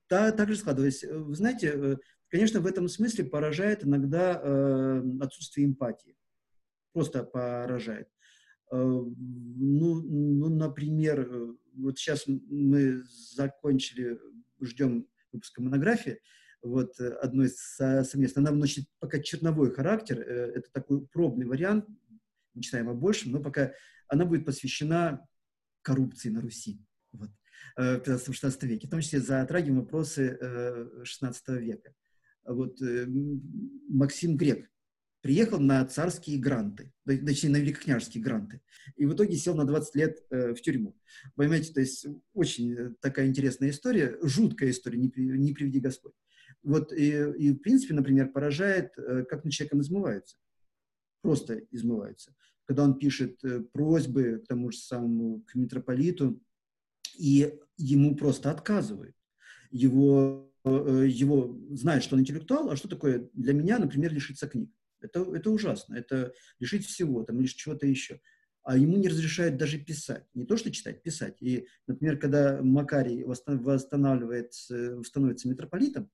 [0.08, 1.04] Да, так же складывались.
[1.04, 1.98] Вы знаете,
[2.28, 6.16] конечно, в этом смысле поражает иногда отсутствие эмпатии.
[6.92, 8.08] Просто поражает.
[8.70, 13.02] Э, ну, ну, например, э, вот сейчас мы
[13.34, 14.18] закончили,
[14.60, 16.20] ждем выпуска монографии,
[16.62, 18.42] вот э, одной совместно.
[18.42, 21.86] Она носит пока черновой характер, это такой пробный вариант,
[22.54, 23.72] мечтаем о большем, но пока
[24.08, 25.26] она будет посвящена
[25.82, 26.80] коррупции на Руси.
[27.12, 27.30] Вот.
[27.78, 30.38] 15-16 веке, в том числе затрагиваем вопросы
[31.04, 31.92] 16 века.
[32.44, 32.78] Вот
[33.88, 34.68] Максим Грек,
[35.20, 38.60] приехал на царские гранты, точнее, на великокняжеские гранты,
[38.96, 40.96] и в итоге сел на 20 лет э, в тюрьму.
[41.34, 46.12] Понимаете, то есть очень э, такая интересная история, жуткая история, не, не приведи Господь.
[46.62, 50.36] Вот, и, и, в принципе, например, поражает, э, как над человеком измываются.
[51.22, 52.34] Просто измываются.
[52.64, 56.42] Когда он пишет э, просьбы к тому же самому, к митрополиту,
[57.16, 59.16] и ему просто отказывают.
[59.70, 64.70] Его, э, его знает, что он интеллектуал, а что такое для меня, например, лишиться книг.
[65.00, 68.20] Это, это ужасно, это лишить всего, там, лишь чего-то еще.
[68.64, 70.26] А ему не разрешают даже писать.
[70.34, 71.40] Не то, что читать, писать.
[71.40, 76.10] И, например, когда Макарий восстанавливает, становится митрополитом,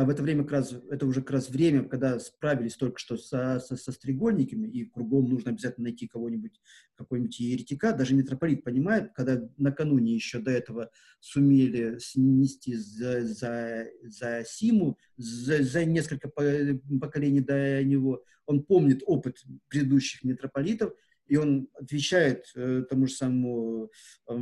[0.00, 3.18] а в это время как раз, это уже как раз время, когда справились только что
[3.18, 6.58] со, со, со стрегольниками, и кругом нужно обязательно найти кого-нибудь,
[6.94, 7.92] какой-нибудь еретика.
[7.92, 15.62] Даже митрополит понимает, когда накануне еще до этого сумели снести за, за, за Симу, за,
[15.62, 19.36] за несколько поколений до него, он помнит опыт
[19.68, 20.94] предыдущих митрополитов,
[21.26, 23.90] и он отвечает э, тому же самому
[24.28, 24.34] э,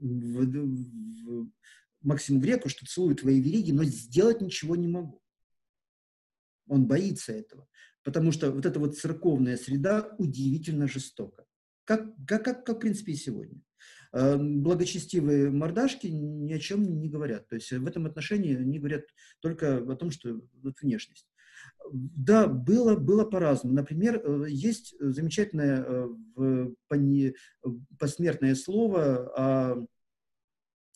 [0.00, 1.48] в, в,
[2.02, 5.22] Максиму Греку, что целую твои вериги, но сделать ничего не могу.
[6.66, 7.68] Он боится этого,
[8.04, 11.44] потому что вот эта вот церковная среда удивительно жестока.
[11.84, 13.60] Как, как, как, как в принципе, и сегодня.
[14.12, 17.48] Э, благочестивые мордашки ни о чем не говорят.
[17.48, 19.04] То есть в этом отношении они говорят
[19.40, 21.28] только о том, что вот внешность.
[21.92, 23.74] Да, было, было по-разному.
[23.74, 26.70] Например, э, есть замечательное э,
[27.98, 29.86] посмертное слово о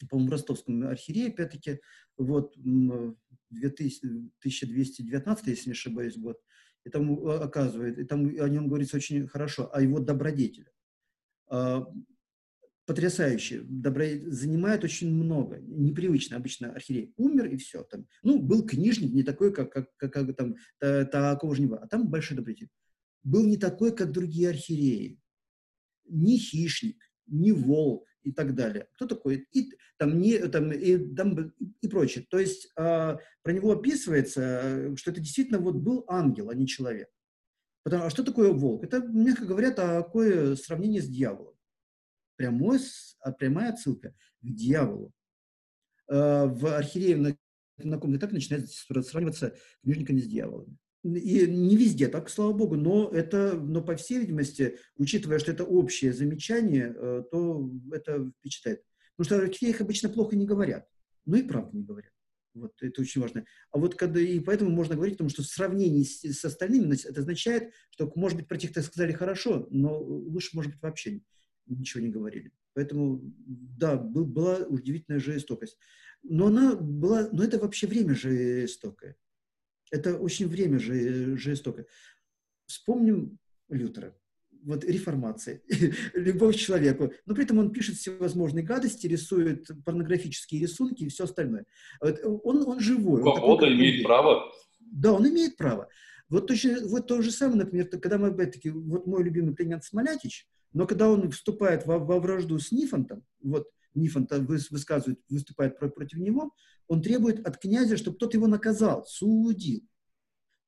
[0.09, 1.81] по-моему, ростовском архиерее, опять-таки,
[2.17, 6.41] вот, 1219, если не ошибаюсь, год,
[6.85, 10.71] и там э, оказывает, и там о нем говорится очень хорошо, о его добродетеле.
[11.49, 11.87] А,
[12.87, 14.05] потрясающе, добро...
[14.27, 16.37] занимает очень много, непривычно.
[16.37, 20.37] Обычно архиерей умер и все, там, ну, был книжник, не такой, как, как, как, как
[20.37, 22.71] там, такого же не было, а там большой добродетель.
[23.23, 25.19] Был не такой, как другие архиереи,
[26.09, 28.89] не хищник, не вол, и так далее.
[28.95, 29.47] Кто такой?
[29.53, 32.27] И там, не, там, и, там, и прочее.
[32.29, 37.09] То есть э, про него описывается, что это действительно вот был ангел, а не человек.
[37.85, 38.83] Потому, а что такое волк?
[38.83, 41.55] Это, мягко говоря, такое сравнение с дьяволом.
[42.37, 42.81] Прямой,
[43.21, 45.13] а прямая отсылка к дьяволу.
[46.09, 47.37] Э, в архиерее на,
[47.79, 50.77] на каком-то этапе начинает сравниваться книжниками с дьяволами.
[51.05, 55.65] И не везде так, слава богу, но это, но по всей видимости, учитывая, что это
[55.65, 58.83] общее замечание, э, то это впечатляет.
[59.17, 60.89] Потому что о их обычно плохо не говорят.
[61.27, 62.11] Ну и правда не говорят.
[62.55, 63.45] Вот, это очень важно.
[63.71, 66.95] А вот когда, и поэтому можно говорить о том, что в сравнении с, с остальными,
[66.95, 71.21] это означает, что, может быть, про тех-то сказали хорошо, но лучше, может быть, вообще
[71.67, 72.53] ничего не говорили.
[72.73, 75.77] Поэтому, да, был, была удивительная жестокость.
[76.23, 79.17] Но она была, но это вообще время жестокое.
[79.95, 81.87] Это очень время же, жестокое.
[82.67, 84.15] Вспомним Лютера
[84.65, 85.61] вот реформация,
[86.15, 87.13] любовь к человеку.
[87.27, 91.67] Но при этом он пишет всевозможные гадости, рисует порнографические рисунки и все остальное.
[92.01, 93.23] Вот он, он живой.
[93.23, 94.53] Он Свобода такой, имеет он право.
[94.81, 95.89] Да, он имеет право.
[96.29, 100.49] Вот, точно, вот то же самое, например, когда мы, опять-таки, вот мой любимый Климент Смолятич,
[100.73, 106.53] но когда он вступает во, во вражду с Нифонтом, вот Нифонт высказывает, выступает против него,
[106.89, 109.83] он требует от князя, чтобы тот его наказал, судил.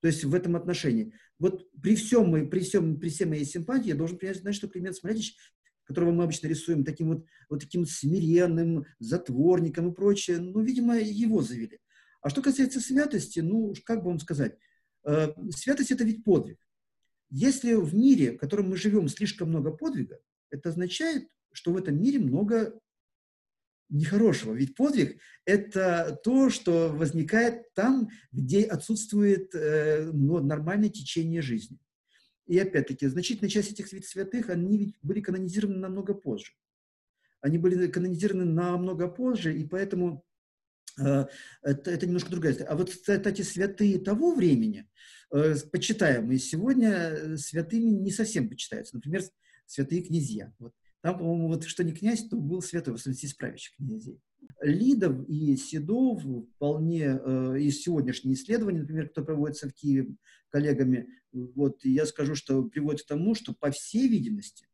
[0.01, 1.13] То есть в этом отношении.
[1.39, 4.69] Вот при всем, мы, при всем, при всей моей симпатии я должен принять, знать, что
[4.69, 5.37] Климент Смолятич,
[5.85, 11.43] которого мы обычно рисуем таким вот, вот таким смиренным, затворником и прочее, ну, видимо, его
[11.43, 11.79] завели.
[12.23, 14.57] А что касается святости, ну, как бы вам сказать,
[15.05, 16.59] э, святость– это ведь подвиг.
[17.31, 20.19] Если в мире, в котором мы живем, слишком много подвига,
[20.51, 22.79] это означает, что в этом мире много
[23.89, 24.55] нехорошего.
[24.55, 31.79] Ведь подвиг– это то, что возникает там, где отсутствует э, ну, нормальное течение жизни.
[32.47, 36.53] И опять-таки, значительная часть этих святых, они ведь были канонизированы намного позже.
[37.41, 40.25] Они были канонизированы намного позже, и поэтому
[40.99, 41.27] э,
[41.63, 42.71] это, это немножко другая история.
[42.71, 44.89] А вот, кстати, святые того времени,
[45.33, 48.97] э, почитаемые сегодня, э, святыми не совсем почитаются.
[48.97, 49.23] Например,
[49.67, 50.53] святые князья.
[50.59, 54.21] Вот там, по-моему, вот что не князь, то был святой, в из правящих князей.
[54.61, 56.23] Лидов и Седов
[56.57, 60.17] вполне э, из сегодняшние исследования, например, кто проводится в Киеве
[60.49, 64.67] коллегами, вот я скажу, что приводит к тому, что по всей видимости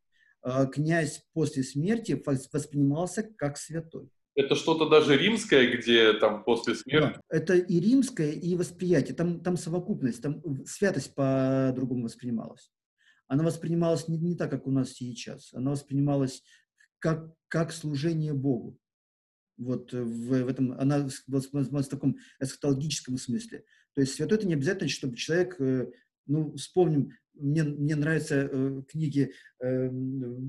[0.43, 4.09] э, князь после смерти воспринимался как святой.
[4.35, 7.19] Это что-то даже римское, где там после смерти?
[7.29, 9.15] Да, это и римское, и восприятие.
[9.15, 12.71] Там, там совокупность, там святость по-другому воспринималась
[13.33, 15.53] она воспринималась не, не так, как у нас сейчас.
[15.55, 16.43] Она воспринималась
[16.99, 18.77] как, как служение Богу.
[19.57, 23.63] Вот в, в этом, она в, таком эсхатологическом смысле.
[23.95, 25.91] То есть святой это не обязательно, чтобы человек, э,
[26.27, 29.89] ну, вспомним, мне, мне нравятся э, книги э,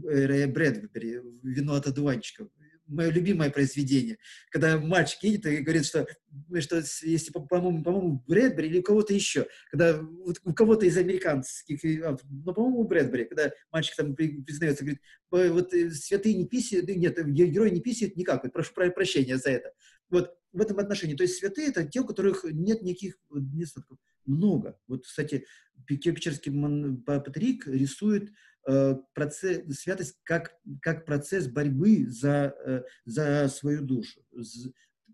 [0.07, 2.51] Рэя Брэдбери «Вино от одуванчиков»
[2.87, 4.19] мое любимое произведение,
[4.51, 6.07] когда мальчик едет и говорит, что,
[6.61, 11.85] что если, по-моему, по-моему, Брэдбери или у кого-то еще, когда вот у кого-то из американских,
[12.05, 17.19] а, ну, по-моему, Брэдбери, когда мальчик там признается, говорит, вот э, святые не писают, нет,
[17.27, 19.73] герои не писают никак, вот, прошу прощения за это.
[20.11, 21.17] Вот в этом отношении.
[21.17, 23.99] То есть святые– это те, у которых нет никаких недостатков.
[24.25, 24.79] Много.
[24.87, 25.45] Вот, кстати,
[25.87, 26.53] Печерский
[27.05, 28.54] Патрик рисует Э,
[29.15, 34.21] процесс, святость как, как процесс борьбы за, э, за свою душу,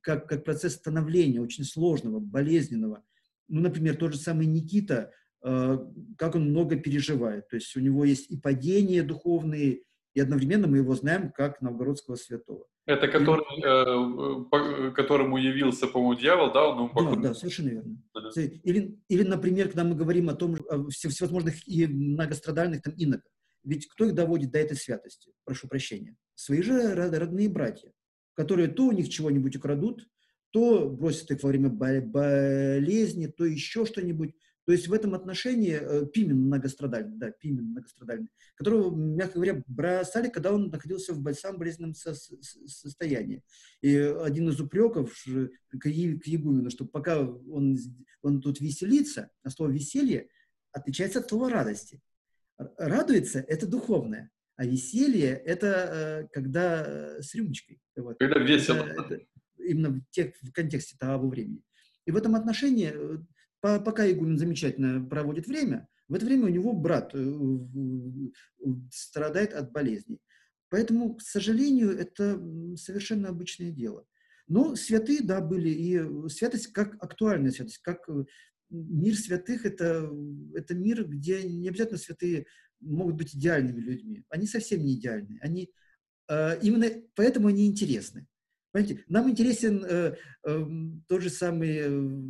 [0.03, 3.03] как, как процесс становления, очень сложного, болезненного.
[3.49, 5.79] Ну, например, тот же самый Никита, э,
[6.17, 7.49] как он много переживает.
[7.49, 9.83] То есть у него есть и падения духовные,
[10.15, 12.67] и одновременно мы его знаем как новгородского святого.
[12.87, 16.69] Это который, э, по, которому явился, по-моему, дьявол, да?
[16.69, 18.03] Он да, да, совершенно верно.
[18.37, 23.31] Или, или, например, когда мы говорим о том, о всевозможных и многострадальных там иноках.
[23.63, 25.33] Ведь кто их доводит до этой святости?
[25.45, 26.17] Прошу прощения.
[26.35, 27.93] Свои же родные братья,
[28.35, 30.09] которые то у них чего-нибудь украдут,
[30.51, 34.35] то бросят их во время болезни, то еще что-нибудь.
[34.67, 40.29] То есть в этом отношении э, Пимен многострадальный, да, Пимен многострадальный, которого, мягко говоря, бросали,
[40.29, 43.43] когда он находился в самом болезненном со состоянии.
[43.81, 45.25] И один из упреков
[45.71, 47.79] к, Егумену, что пока он,
[48.23, 50.29] он тут веселится, а слово «веселье»
[50.73, 52.01] отличается от слова «радости».
[52.77, 57.81] Радуется– это духовное, а веселье– это э, когда э, с рюмочкой.
[57.97, 58.19] Вот.
[58.19, 58.77] Когда весело.
[58.77, 59.25] Это, это
[59.59, 61.63] именно в, тех, в контексте того времени.
[62.07, 63.19] И в этом отношении, э,
[63.61, 67.15] по, пока Игумен замечательно проводит время, в это время у него брат
[68.91, 70.19] страдает от болезней.
[70.69, 72.41] Поэтому, к сожалению, это
[72.77, 74.05] совершенно обычное дело.
[74.49, 78.09] Но святые, да, были, и святость как актуальная святость, как
[78.71, 80.11] мир святых это,
[80.55, 82.47] это мир, где не обязательно святые
[82.81, 84.25] могут быть идеальными людьми.
[84.31, 85.41] Они совсем не идеальные.
[85.43, 85.71] Они
[86.29, 88.27] именно поэтому они интересны.
[88.73, 90.15] Понимаете, нам интересен э,
[90.45, 90.67] э,
[91.09, 92.21] тот же самый, э,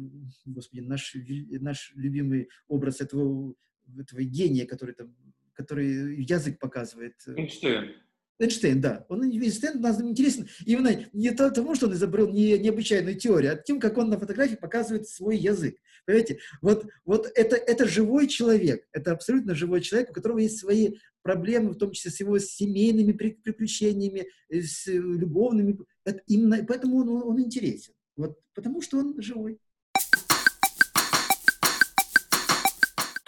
[0.47, 1.15] господи, наш,
[1.61, 3.55] наш любимый образ этого,
[3.99, 5.15] этого гения, который, там,
[5.53, 7.17] который язык показывает.
[7.27, 7.95] Эйнштейн.
[8.41, 9.05] Эйнштейн, да.
[9.09, 13.79] Он, Эйнштейн нас интересен именно не тому, что он изобрел не, необычайную теорию, а тем,
[13.79, 15.77] как он на фотографии показывает свой язык.
[16.07, 16.39] Понимаете?
[16.63, 21.73] Вот, вот это, это живой человек, это абсолютно живой человек, у которого есть свои проблемы,
[21.73, 25.79] в том числе с его семейными приключениями, с любовными.
[26.05, 27.93] Это именно поэтому он, он интересен.
[28.17, 29.59] Вот, потому что он живой.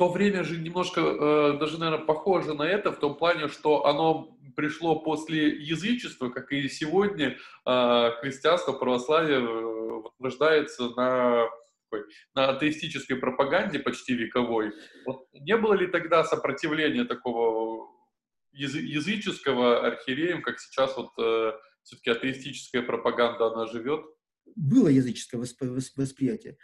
[0.02, 4.36] то время же немножко э, даже, наверное, похоже на это в том плане, что оно
[4.54, 7.36] пришло после язычества, как и сегодня
[7.66, 11.48] э, христианство, православие э, рождается на
[12.34, 14.72] на атеистической пропаганде почти вековой.
[15.04, 17.90] Вот не было ли тогда сопротивления такого
[18.52, 24.04] языческого архиереям, как сейчас вот э, все-таки атеистическая пропаганда, она живет?
[24.56, 26.56] Было языческое восприятие.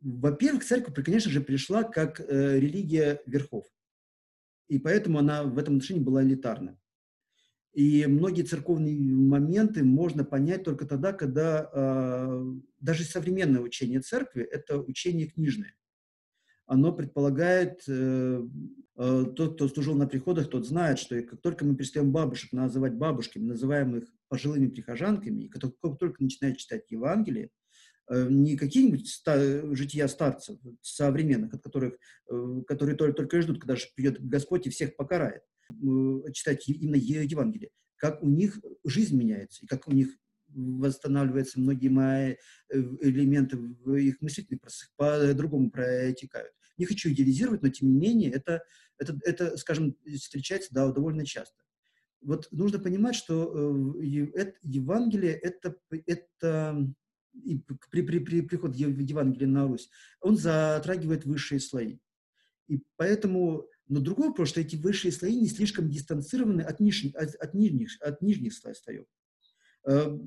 [0.00, 3.66] Во-первых, церковь, конечно же, пришла как э, религия верхов.
[4.68, 6.78] И поэтому она в этом отношении была элитарна.
[7.76, 12.44] И многие церковные моменты можно понять только тогда, когда э,
[12.80, 15.74] даже современное учение церкви– это учение книжное.
[16.64, 18.42] Оно предполагает, э,
[18.96, 22.94] э, тот, кто служил на приходах, тот знает, что как только мы перестаем бабушек называть
[22.94, 27.50] бабушками, называем их пожилыми прихожанками, и как только начинают читать Евангелие,
[28.08, 31.94] Э, не какие-нибудь ста- жития старцев современных, от которых,
[32.30, 35.55] э, которые только, только ждут, когда же придет Господь и всех покарает, э,
[36.32, 40.08] читать именно Евангелие, как у них жизнь меняется, и как у них
[40.48, 42.36] восстанавливаются многие мои
[42.70, 46.52] элементы в их мыслительных процессах, по-другому протекают.
[46.78, 48.62] Не хочу идеализировать, но тем не менее это,
[48.98, 51.62] это, это скажем, встречается да, довольно часто.
[52.20, 56.94] Вот нужно понимать, что Евангелие это, это
[57.44, 57.58] и
[57.90, 59.90] при, при, при приходе в Евангелие на Русь,
[60.20, 61.98] он затрагивает высшие слои.
[62.68, 67.34] И поэтому, но другой вопрос, что эти высшие слои не слишком дистанцированы от нижних, от,
[67.36, 69.04] от нижних, от нижних слоев.
[69.88, 70.18] Э,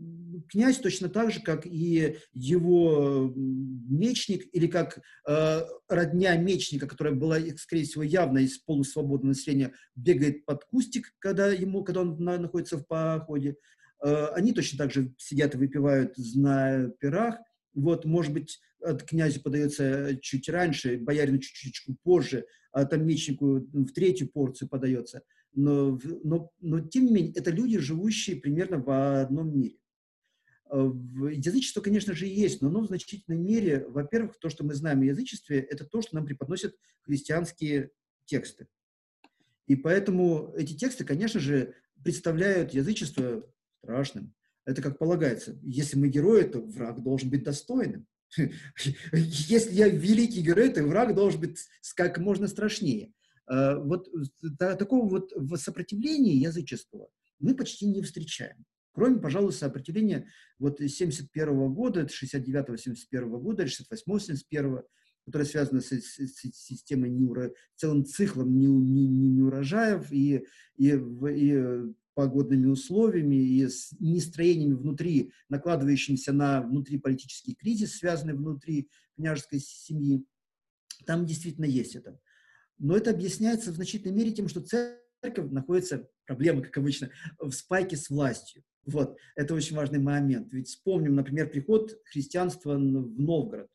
[0.50, 7.38] князь точно так же, как и его мечник, или как э, родня мечника, которая была,
[7.58, 12.78] скорее всего, явно из полусвободного населения, бегает под кустик, когда, ему, когда он на, находится
[12.78, 13.58] в походе,
[14.02, 17.38] Э, они точно так же сидят и выпивают на пирах.
[17.74, 24.30] Вот, может быть, от князя подается чуть раньше, боярину чуть-чуть позже, а мечнику в третью
[24.30, 25.24] порцию подается.
[25.54, 29.78] Но, но, но, тем не менее, это люди, живущие примерно в одном мире.
[30.72, 30.92] Э,
[31.32, 35.06] язычество, конечно же, есть, но оно в значительной мере, во-первых, то, что мы знаем о
[35.06, 37.92] язычестве, это то, что нам преподносят христианские
[38.26, 38.68] тексты.
[39.66, 43.48] И поэтому эти тексты, конечно же, представляют язычество
[43.80, 44.34] страшным.
[44.66, 45.58] Это как полагается.
[45.64, 48.08] Если мы герои, то враг должен быть достойным.
[49.14, 51.60] Если я великий герой, то враг должен быть
[51.96, 53.14] как можно страшнее.
[53.46, 54.08] А, вот
[54.60, 57.10] такого вот сопротивления языческого
[57.40, 58.66] мы почти не встречаем.
[58.92, 60.28] Кроме, пожалуй, сопротивления
[60.58, 64.84] вот 71 года, 69-71 года, 68-71,
[65.26, 72.66] которое связано с, системой неуро, целым циклом не, не, не, неурожаев и, и, и погодными
[72.66, 80.26] условиями и с нестроениями внутри, накладывающимися на внутриполитический кризис, связанный внутри княжеской семьи.
[81.06, 82.20] Там действительно есть это.
[82.78, 87.10] Но это объясняется в значительной мере тем, что церковь находится, проблема, как обычно,
[87.40, 88.64] в спайке с властью.
[88.86, 90.52] Вот, это очень важный момент.
[90.52, 93.70] Ведь вспомним, например, приход христианства в Новгород.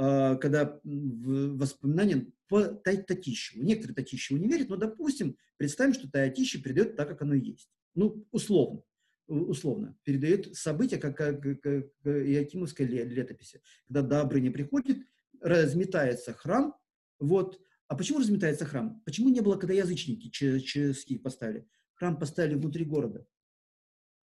[0.00, 3.64] А, когда воспоминания по Татищеву.
[3.64, 7.68] Некоторые Татищеву не верят, но, допустим, представим, что Татищев передает так, как оно есть.
[7.94, 8.82] Ну, условно
[9.28, 13.60] условно, передает события, как, как, как Иакимовской летописи.
[13.86, 15.06] Когда Добрыня приходит,
[15.42, 16.74] разметается храм,
[17.18, 17.60] вот.
[17.88, 19.02] А почему разметается храм?
[19.04, 21.68] Почему не было, когда язычники ческие поставили?
[21.92, 23.26] Храм поставили внутри города.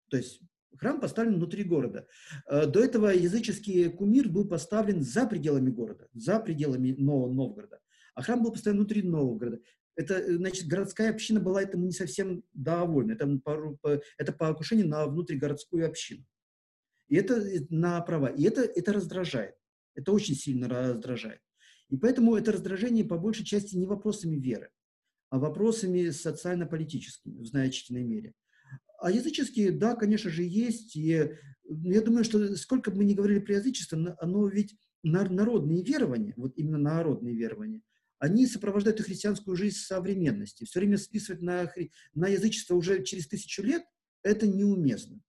[0.09, 0.39] То есть
[0.77, 2.07] Храм поставлен внутри города.
[2.47, 7.79] Э, до этого языческий кумир был поставлен за пределами города, за пределами Нового Новгорода.
[8.15, 9.59] А храм был поставлен внутри Новгорода.
[9.95, 13.13] Это, э, значит, городская община была этому не совсем довольна.
[13.13, 13.39] Это
[14.17, 16.25] это окушению на внутригородскую общину.
[17.07, 18.27] И это э, на права.
[18.27, 19.55] И это, это раздражает.
[19.95, 21.39] Это очень сильно раздражает.
[21.89, 24.71] И поэтому это раздражение по большей части не вопросами веры,
[25.29, 28.33] а вопросами социально-политическими в значительной мере.
[29.03, 30.95] А языческие, да, конечно же, есть.
[30.95, 31.29] И
[31.67, 36.53] я думаю, что сколько бы мы ни говорили про язычество, оно ведь народные верования, вот
[36.55, 37.81] именно народные верования,
[38.19, 40.63] они сопровождают и христианскую жизнь современности.
[40.63, 41.69] Все время списывать на,
[42.13, 43.83] на язычество уже через тысячу лет,
[44.23, 45.19] это неуместно.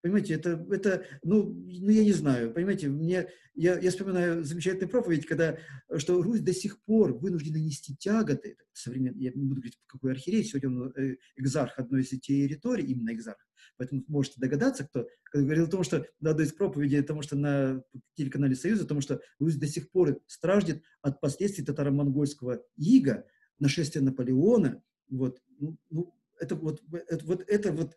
[0.00, 5.26] Понимаете, это, это ну, ну, я не знаю, понимаете, мне, я, я вспоминаю замечательную проповедь,
[5.26, 5.58] когда,
[5.96, 10.44] что Русь до сих пор вынуждена нести тяготы, современные, я не буду говорить, какой архиерей,
[10.44, 13.44] сегодня он э, экзарх одной из территорий, именно экзарх,
[13.76, 17.34] поэтому можете догадаться, кто, кто говорил о том, что на одной из проповедей, потому что
[17.34, 17.82] на
[18.14, 23.24] телеканале Союза, потому что Русь до сих пор страждет от последствий татаро-монгольского ига,
[23.58, 27.94] нашествия Наполеона, вот, ну, ну это вот, это вот, это вот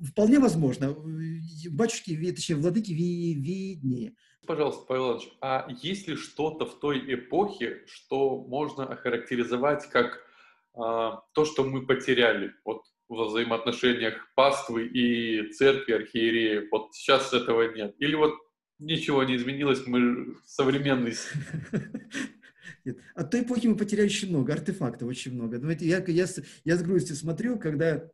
[0.00, 0.94] Вполне возможно.
[1.70, 4.14] Батюшки, точнее, владыки виднее.
[4.46, 10.20] Пожалуйста, Павел Иванович, а есть ли что-то в той эпохе, что можно охарактеризовать как
[10.74, 16.70] а, то, что мы потеряли вот, в взаимоотношениях паствы и церкви, архиереев?
[16.70, 17.94] Вот сейчас этого нет.
[17.98, 18.34] Или вот
[18.78, 21.14] ничего не изменилось, мы современный
[22.84, 22.98] нет.
[23.14, 25.58] От той эпохи мы потеряли очень много, артефактов очень много.
[25.58, 26.26] Знаете, я, я,
[26.64, 28.10] я с грустью смотрю, когда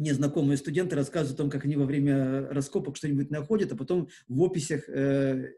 [0.00, 4.42] незнакомые студенты рассказывают о том, как они во время раскопок что-нибудь находят, а потом в
[4.42, 5.52] описях э,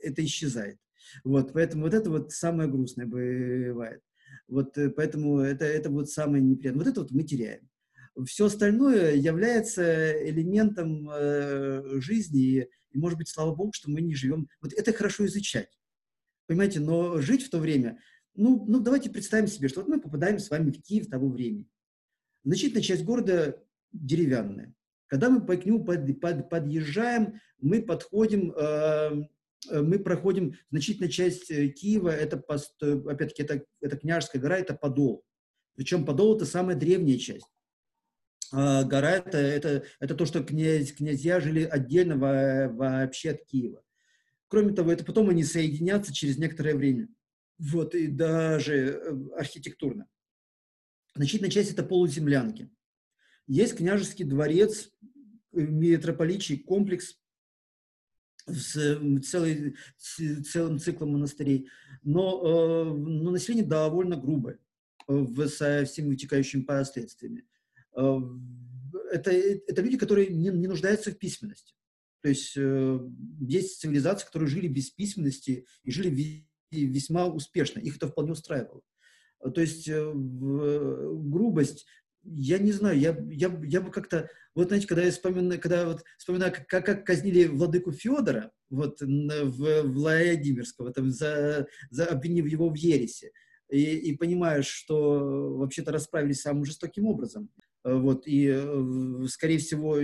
[0.00, 0.78] это исчезает.
[1.24, 4.02] Вот, поэтому вот это вот самое грустное бывает.
[4.48, 6.84] Вот э, поэтому это, это вот самое неприятное.
[6.84, 7.68] Вот это вот мы теряем.
[8.24, 14.14] Все остальное является элементом э, жизни, и, и, может быть, слава Богу, что мы не
[14.14, 14.48] живем.
[14.60, 15.78] Вот это хорошо изучать.
[16.46, 17.98] Понимаете, но жить в то время,
[18.34, 21.68] ну, ну давайте представим себе, что вот мы попадаем с вами в Киев того времени.
[22.44, 23.60] Значительная часть города
[24.00, 24.74] деревянное.
[25.06, 29.28] Когда мы к нему под, под, подъезжаем, мы подходим, э,
[29.70, 35.24] э мы проходим значительная часть э, Киева, это, опять-таки, это, это Княжская гора, это Подол.
[35.76, 37.46] Причем Подол– это самая древняя часть.
[38.52, 43.82] А гора это, это, это то, что князь, князья жили отдельно во, вообще от Киева.
[44.48, 47.08] Кроме того, это потом они соединятся через некоторое время.
[47.58, 50.06] Вот, и даже э, архитектурно.
[51.14, 52.70] Значительная часть– это полуземлянки.
[53.46, 54.90] Есть княжеский дворец,
[55.52, 57.16] э, митрополичий комплекс
[58.46, 61.68] с целый, целым циклом монастырей,
[62.02, 64.58] но, э, но население довольно грубое
[65.06, 67.44] в, со всеми вытекающими последствиями.
[67.96, 68.18] Э,
[69.12, 71.74] это, это люди, которые не, не нуждаются в письменности.
[72.22, 77.78] То есть есть цивилизации, которые жили без письменности и жили весьма успешно.
[77.78, 78.82] Их это вполне устраивало.
[79.54, 81.86] То есть грубость
[82.26, 86.04] я не знаю, я, я, я бы как-то, вот знаете, когда я вспоминаю, когда вот
[86.18, 92.74] вспоминаю, как, как казнили владыку Федора, вот в Владимирского, там, за, за обвинив его в
[92.74, 93.32] ересе,
[93.70, 97.50] и, и понимаешь, что вообще-то расправились самым жестоким образом.
[97.84, 98.52] Вот, и,
[99.28, 99.98] скорее всего,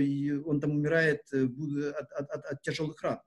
[0.49, 3.19] он там умирает э, от, от, от, от тяжелых ран.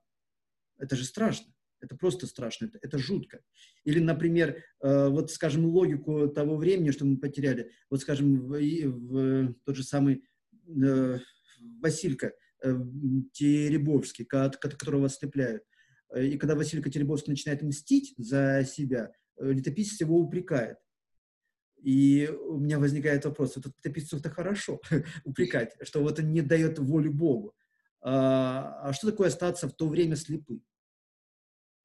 [0.79, 1.53] Это же страшно.
[1.79, 3.41] Это просто страшно, это, это жутко.
[3.83, 7.71] Или, например, э, вот, скажем, логику того времени, что мы потеряли.
[7.89, 10.23] Вот, скажем, в, в тот же самый
[10.67, 11.19] э,
[11.81, 12.75] Василька э,
[13.33, 15.63] Теребовский, которого ослепляют.
[16.13, 20.77] Э, и когда Василька Теребовский начинает мстить за себя, э, летописец его упрекает.
[21.83, 24.81] И у меня возникает вопрос, вот летописцу-то хорошо
[25.25, 27.55] упрекать, что вот он не дает волю Богу.
[28.01, 30.63] А, а что такое остаться в то время слепым?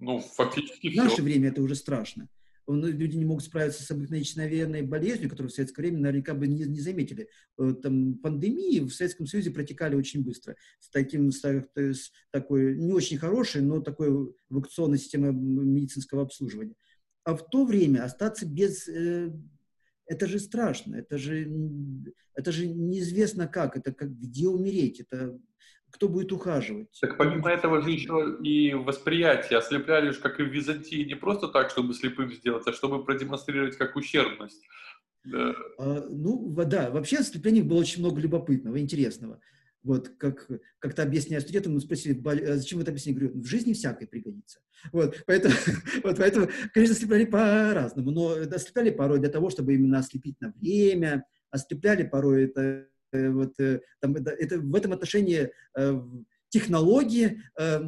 [0.02, 2.28] Ну, фактически В наше время это уже страшно.
[2.66, 6.80] Люди не могут справиться с обыкновенной болезнью, которую в советское время наверняка бы не, не
[6.80, 7.28] заметили.
[7.58, 10.56] Э, там, пандемии в Советском Союзе протекали очень быстро.
[10.80, 14.08] С, таким, с, с такой не очень хорошей, но такой
[14.50, 16.74] эвакуационной системой медицинского обслуживания.
[17.24, 18.88] А в то время остаться без...
[18.88, 19.32] Э,
[20.06, 21.48] это же страшно, это же,
[22.34, 25.38] это же неизвестно как, это как где умереть, это
[25.92, 26.88] кто будет ухаживать.
[27.00, 29.58] Так помимо этого же еще и восприятие.
[29.58, 33.76] Ослепляли же, как и в Византии, не просто так, чтобы слепым сделать, а чтобы продемонстрировать
[33.76, 34.62] как ущербность.
[35.24, 35.54] Да.
[35.78, 39.40] А, ну, да, вообще ослепление было очень много любопытного, интересного.
[39.82, 43.18] Вот, как, как-то объясняя студентам, мы спросили, а зачем вы это объяснили?
[43.18, 44.60] Говорю, в жизни всякой пригодится.
[44.92, 45.54] Вот, поэтому,
[46.04, 51.24] вот, поэтому, конечно, ослепляли по-разному, но ослепляли порой для того, чтобы именно ослепить на время,
[51.50, 56.02] ослепляли порой это вот, э, там, это, это, в этом отношении э,
[56.48, 57.40] технологии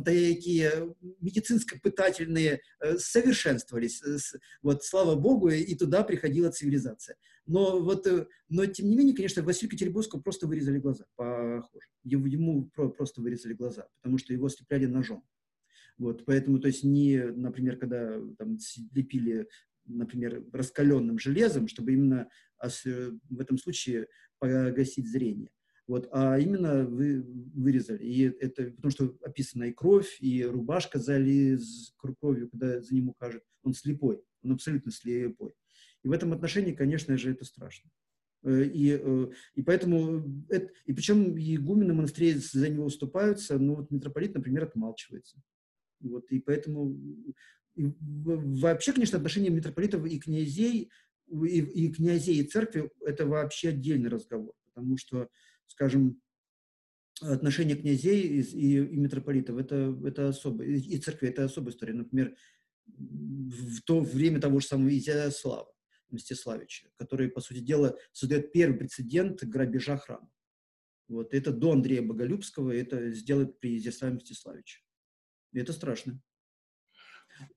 [0.06, 2.60] такие медицинско-пытательные
[2.96, 4.02] совершенствовались.
[4.62, 7.16] Вот, слава богу, и туда приходила цивилизация.
[7.46, 8.06] Но, вот,
[8.48, 11.88] но тем не менее, конечно, Василию Теребовскому просто вырезали глаза, похоже.
[12.04, 15.22] Ему, ему просто вырезали глаза, потому что его слепляли ножом.
[15.98, 18.58] Вот, поэтому, то есть, не, например, когда там
[18.92, 19.46] лепили,
[19.86, 22.28] например, раскаленным железом, чтобы именно
[22.60, 24.08] в этом случае
[24.38, 25.50] погасить зрение.
[25.86, 28.02] Вот, а именно вы вырезали.
[28.02, 33.42] И это потому что описана и кровь, и рубашка залез кровью, когда за ним укажет.
[33.62, 35.52] Он слепой, он абсолютно слепой.
[36.02, 37.90] И в этом отношении, конечно же, это страшно.
[38.46, 39.00] И,
[39.54, 45.42] и поэтому, это, и причем игумены монастырей за него уступаются, но вот митрополит, например, отмалчивается.
[46.00, 46.94] Вот, и поэтому
[47.76, 50.90] вообще, конечно, отношения митрополитов и князей,
[51.28, 55.28] и, и князей, и церкви– это вообще отдельный разговор, потому что,
[55.66, 56.20] скажем,
[57.20, 61.94] отношения князей и, и, и митрополитов это, это особо, и церкви это особая история.
[61.94, 62.36] Например,
[62.86, 65.72] в то время того же самого Изяслава,
[66.10, 70.30] Мстиславича, который, по сути дела, создает первый прецедент грабежа храма.
[71.08, 74.80] Вот, это до Андрея Боголюбского, это сделает при Изяславе Мстиславиче.
[75.52, 76.20] И это страшно.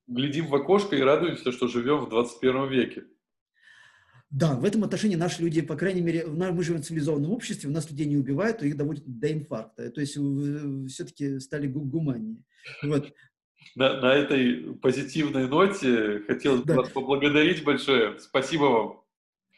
[0.06, 3.04] Глядим в окошко и радуемся, что живем в 21 веке.
[4.30, 7.72] Да, в этом отношении наши люди, по крайней мере, мы живем в цивилизованном обществе, у
[7.72, 9.90] нас людей не убивают, их доводят до инфаркта.
[9.90, 10.18] То есть
[10.92, 12.42] все-таки стали гуманнее.
[12.82, 13.12] Вот.
[13.74, 16.76] На, на этой позитивной ноте хотелось бы да.
[16.76, 18.18] вас поблагодарить большое.
[18.18, 19.02] Спасибо вам.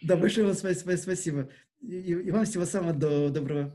[0.03, 1.49] Да, большое вам спасибо.
[1.81, 3.73] И, и вам всего самого доброго.